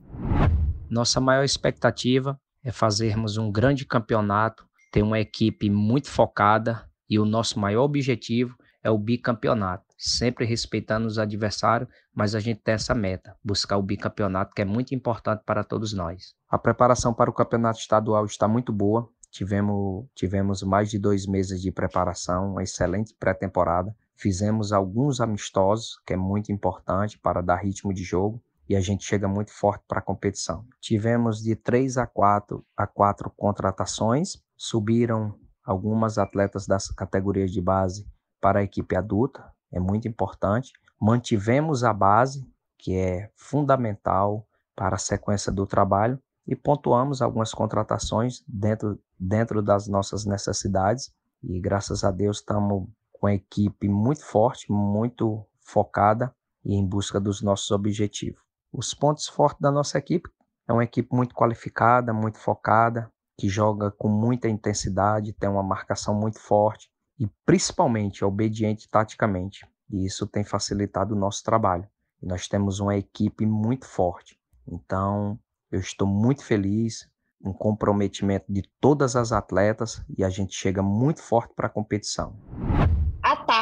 [0.90, 7.24] Nossa maior expectativa é fazermos um grande campeonato, ter uma equipe muito focada e o
[7.24, 12.92] nosso maior objetivo é o bicampeonato, sempre respeitando os adversários, mas a gente tem essa
[12.92, 16.34] meta, buscar o bicampeonato, que é muito importante para todos nós.
[16.50, 21.62] A preparação para o campeonato estadual está muito boa, tivemos, tivemos mais de dois meses
[21.62, 27.94] de preparação, uma excelente pré-temporada, fizemos alguns amistosos, que é muito importante para dar ritmo
[27.94, 30.66] de jogo, e a gente chega muito forte para a competição.
[30.80, 38.06] Tivemos de três a quatro a quatro contratações, subiram algumas atletas das categorias de base
[38.40, 40.72] para a equipe adulta, é muito importante.
[41.00, 42.48] Mantivemos a base,
[42.78, 49.88] que é fundamental para a sequência do trabalho, e pontuamos algumas contratações dentro, dentro das
[49.88, 51.12] nossas necessidades.
[51.42, 56.32] E graças a Deus estamos com a equipe muito forte, muito focada
[56.64, 58.45] e em busca dos nossos objetivos.
[58.78, 60.28] Os pontos fortes da nossa equipe
[60.68, 66.14] é uma equipe muito qualificada, muito focada, que joga com muita intensidade, tem uma marcação
[66.14, 69.66] muito forte e principalmente é obediente taticamente.
[69.88, 71.88] E isso tem facilitado o nosso trabalho.
[72.22, 74.38] E nós temos uma equipe muito forte.
[74.68, 75.38] Então,
[75.72, 77.08] eu estou muito feliz,
[77.42, 82.38] um comprometimento de todas as atletas e a gente chega muito forte para a competição.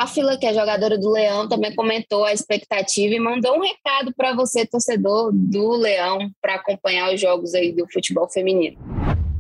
[0.04, 4.12] A Táfila, que é jogadora do Leão, também comentou a expectativa e mandou um recado
[4.14, 8.76] para você, torcedor do Leão, para acompanhar os jogos aí do futebol feminino.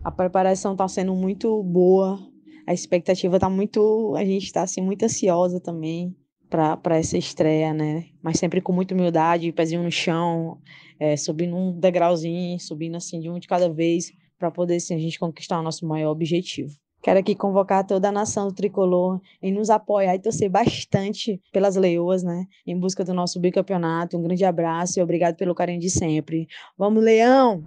[0.02, 2.18] A preparação está sendo muito boa,
[2.66, 4.14] a expectativa está muito.
[4.16, 6.16] A gente está assim, muito ansiosa também
[6.48, 8.06] para essa estreia, né?
[8.22, 10.56] Mas sempre com muita humildade, pezinho no chão,
[10.98, 14.98] é, subindo um degrauzinho, subindo assim de um de cada vez, para poder assim, a
[14.98, 16.72] gente conquistar o nosso maior objetivo.
[17.04, 21.76] Quero aqui convocar toda a nação do tricolor em nos apoiar e torcer bastante pelas
[21.76, 22.46] leoas, né?
[22.66, 24.16] Em busca do nosso bicampeonato.
[24.16, 26.48] Um grande abraço e obrigado pelo carinho de sempre.
[26.78, 27.62] Vamos, Leão!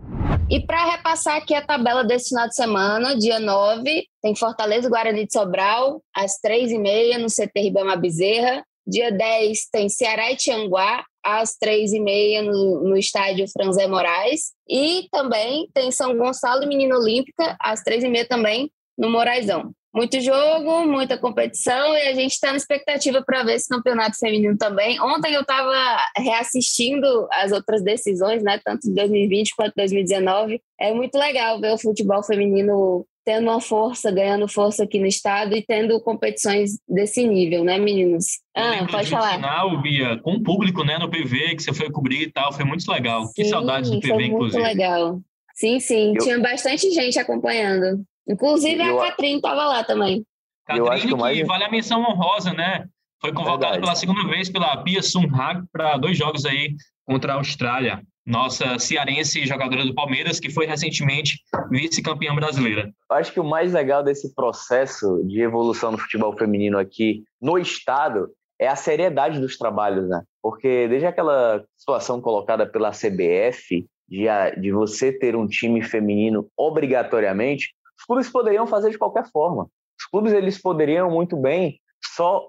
[0.50, 5.28] E para repassar aqui a tabela desse final de semana, dia 9, tem Fortaleza Guarani
[5.28, 8.66] de Sobral, às 3h30 no CT Ribama Bezerra.
[8.88, 14.54] Dia 10 tem Ceará e Tianguá, às 3h30 no, no estádio Franzé Moraes.
[14.68, 19.72] E também tem São Gonçalo e Menina Olímpica, às 3h30 também, no Moraizão.
[19.94, 24.56] Muito jogo, muita competição e a gente está na expectativa para ver esse campeonato feminino
[24.56, 25.02] também.
[25.02, 25.74] Ontem eu estava
[26.16, 30.62] reassistindo as outras decisões, né, tanto de 2020 quanto 2019.
[30.80, 35.54] É muito legal ver o futebol feminino tendo uma força, ganhando força aqui no estado
[35.54, 38.40] e tendo competições desse nível, né, meninos?
[38.56, 39.36] Ah, pode falar.
[39.36, 42.64] final, Bia, com o público, né, no PV, que você foi cobrir e tal, foi
[42.64, 43.26] muito legal.
[43.26, 44.62] Sim, que saudades do PV, foi inclusive.
[44.62, 45.20] Muito legal.
[45.56, 46.24] Sim, sim, eu...
[46.24, 48.06] tinha bastante gente acompanhando.
[48.28, 49.00] Inclusive eu...
[49.00, 50.26] a Catrin estava lá também.
[50.66, 51.48] Catrin, que, mais...
[51.48, 52.86] vale a menção honrosa, né?
[53.20, 56.76] Foi convocada pela segunda vez pela Pia Sunhag para dois jogos aí
[57.06, 58.02] contra a Austrália.
[58.26, 61.40] Nossa cearense jogadora do Palmeiras, que foi recentemente
[61.72, 62.92] vice-campeã brasileira.
[63.10, 67.58] Eu acho que o mais legal desse processo de evolução do futebol feminino aqui no
[67.58, 70.22] estado é a seriedade dos trabalhos, né?
[70.42, 74.26] Porque desde aquela situação colocada pela CBF de,
[74.60, 79.70] de você ter um time feminino obrigatoriamente, os clubes poderiam fazer de qualquer forma.
[80.00, 81.80] Os clubes eles poderiam muito bem
[82.16, 82.48] só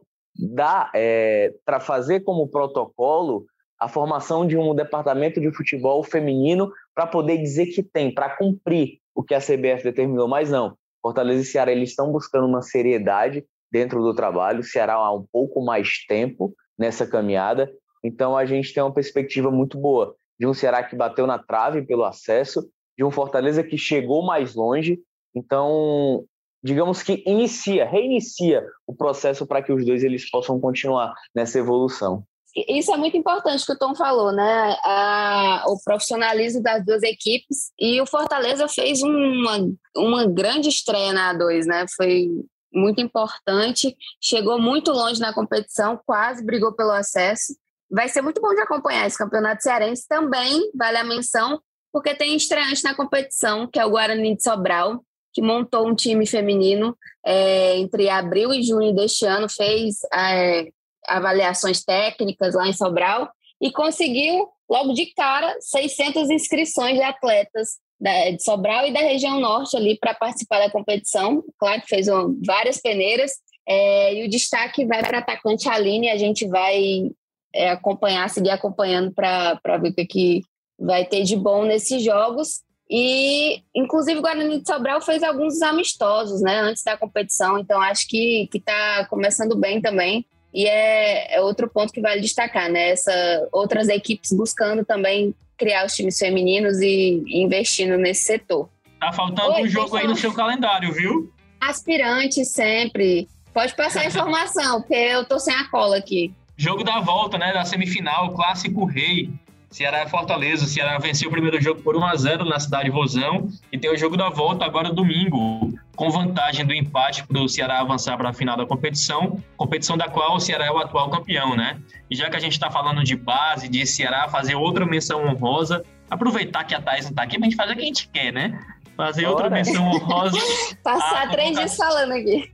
[0.54, 3.46] dar é, para fazer como protocolo
[3.78, 8.98] a formação de um departamento de futebol feminino para poder dizer que tem, para cumprir
[9.14, 10.76] o que a CBF determinou, mas não.
[11.00, 14.60] Fortaleza e Ceará eles estão buscando uma seriedade dentro do trabalho.
[14.60, 17.72] O Ceará há um pouco mais tempo nessa caminhada,
[18.02, 21.82] então a gente tem uma perspectiva muito boa de um Ceará que bateu na trave
[21.82, 25.00] pelo acesso, de um Fortaleza que chegou mais longe
[25.34, 26.24] então,
[26.62, 32.24] digamos que inicia, reinicia o processo para que os dois eles possam continuar nessa evolução.
[32.66, 34.76] Isso é muito importante que o Tom falou, né?
[34.82, 41.34] A, o profissionalismo das duas equipes e o Fortaleza fez uma, uma grande estreia na
[41.34, 41.84] A2, né?
[41.94, 42.28] Foi
[42.72, 47.54] muito importante, chegou muito longe na competição, quase brigou pelo acesso.
[47.90, 51.60] Vai ser muito bom de acompanhar esse campeonato cearense também, vale a menção,
[51.92, 55.02] porque tem estreante na competição, que é o Guarani de Sobral,
[55.38, 60.66] que montou um time feminino é, entre abril e junho deste ano, fez é,
[61.06, 63.30] avaliações técnicas lá em Sobral
[63.60, 69.38] e conseguiu, logo de cara, 600 inscrições de atletas da, de Sobral e da região
[69.38, 71.44] norte ali para participar da competição.
[71.56, 72.08] Claro que fez
[72.44, 73.30] várias peneiras.
[73.68, 77.12] É, e o destaque vai para a atacante Aline, a gente vai
[77.54, 80.42] é, acompanhar, seguir acompanhando para ver o que
[80.76, 82.66] vai ter de bom nesses jogos.
[82.90, 88.08] E, inclusive, o Guarani de Sobral fez alguns amistosos, né, antes da competição, então acho
[88.08, 90.24] que está começando bem também.
[90.52, 92.90] E é, é outro ponto que vale destacar, né?
[92.90, 93.12] Essa,
[93.52, 98.68] outras equipes buscando também criar os times femininos e investindo nesse setor.
[98.98, 101.32] Tá faltando Oi, um jogo aí no seu calendário, viu?
[101.60, 103.28] Aspirante sempre.
[103.52, 106.32] Pode passar a informação, porque eu tô sem a cola aqui.
[106.56, 107.52] Jogo da volta, né?
[107.52, 109.30] Da semifinal, clássico rei.
[109.70, 110.64] Ceará e Fortaleza.
[110.64, 113.78] O Ceará venceu o primeiro jogo por 1 a 0 na cidade de Vozão e
[113.78, 118.16] tem o jogo da volta agora domingo, com vantagem do empate para o Ceará avançar
[118.16, 121.78] para a final da competição, competição da qual o Ceará é o atual campeão, né?
[122.10, 125.84] E já que a gente está falando de base, de Ceará, fazer outra menção honrosa,
[126.10, 128.32] aproveitar que a Thais não está aqui, a gente fazer o que a gente quer,
[128.32, 128.58] né?
[128.96, 129.32] Fazer Bora.
[129.32, 130.38] outra menção honrosa.
[130.82, 132.50] Passar três dias falando aqui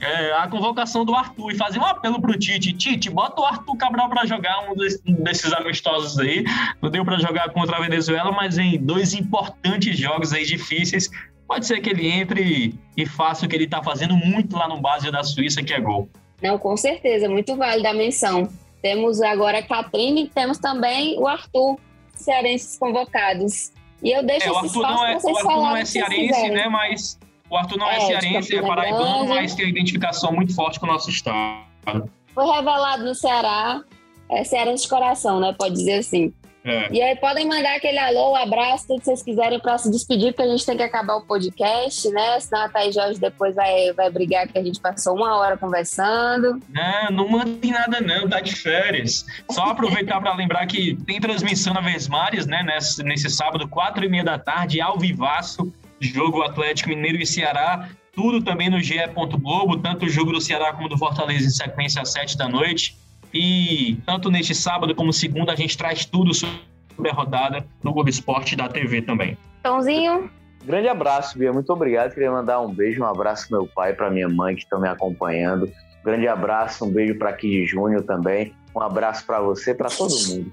[0.00, 2.72] é, a convocação do Arthur e fazer um apelo pro Tite.
[2.72, 4.74] Tite, bota o Arthur Cabral para jogar um
[5.22, 6.44] desses amistosos aí.
[6.80, 11.10] Não deu para jogar contra a Venezuela, mas em dois importantes jogos aí difíceis.
[11.46, 14.80] Pode ser que ele entre e faça o que ele tá fazendo muito lá no
[14.80, 16.08] base da Suíça, que é gol.
[16.42, 18.48] Não, com certeza, muito válida a menção.
[18.82, 21.78] Temos agora a Catrine e temos também o Arthur,
[22.14, 23.72] cearenses convocados.
[24.02, 26.68] E eu deixo é, esse espaço é, vocês O Arthur não é cearense, né?
[26.68, 27.18] Mas
[27.50, 30.86] o Arthur não é, é cearense, é paraibano, mas tem uma identificação muito forte com
[30.86, 32.10] o nosso estado.
[32.34, 33.80] Foi revelado no Ceará,
[34.30, 35.54] é cearense de coração, né?
[35.56, 36.32] Pode dizer assim.
[36.66, 36.88] É.
[36.92, 40.32] E aí podem mandar aquele alô, um abraço, tudo que vocês quiserem para se despedir,
[40.32, 42.40] porque a gente tem que acabar o podcast, né?
[42.40, 46.60] Senão a Thaís Jorge depois vai, vai brigar que a gente passou uma hora conversando.
[46.68, 49.24] Não, não mandem nada não, tá de férias.
[49.48, 52.64] Só aproveitar para lembrar que tem transmissão na Vesmares, né?
[52.64, 57.88] Nesse, nesse sábado, quatro e meia da tarde, ao vivaço, jogo Atlético Mineiro e Ceará,
[58.12, 58.96] tudo também no GE.
[59.40, 62.96] Globo, tanto o jogo do Ceará como do Fortaleza em sequência às sete da noite.
[63.32, 68.08] E tanto neste sábado como segunda a gente traz tudo sobre a rodada no Globo
[68.08, 69.36] Esporte da TV também.
[69.62, 70.30] Tãozinho.
[70.64, 71.52] Grande abraço, Bia.
[71.52, 72.12] Muito obrigado.
[72.12, 74.88] Queria mandar um beijo, um abraço pro meu pai, para minha mãe que estão me
[74.88, 75.70] acompanhando.
[76.04, 78.54] Grande abraço, um beijo para Kid Júnior também.
[78.74, 80.50] Um abraço para você, para todo mundo.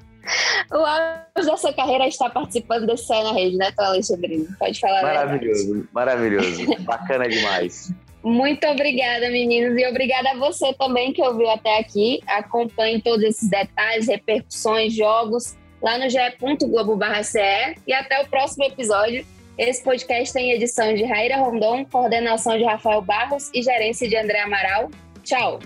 [0.72, 4.48] O auge da sua carreira está participando desse Sai na Rede, né, Tom Alexandrino?
[4.58, 5.02] Pode falar.
[5.02, 6.66] Maravilhoso, maravilhoso.
[6.82, 7.92] Bacana demais.
[8.24, 12.22] Muito obrigada, meninos, e obrigada a você também que ouviu até aqui.
[12.26, 19.26] Acompanhe todos esses detalhes, repercussões, jogos lá no ge.globo.ce e até o próximo episódio.
[19.58, 24.40] Esse podcast tem edição de Raíra Rondon, coordenação de Rafael Barros e gerência de André
[24.40, 24.90] Amaral.
[25.24, 25.60] Tchau!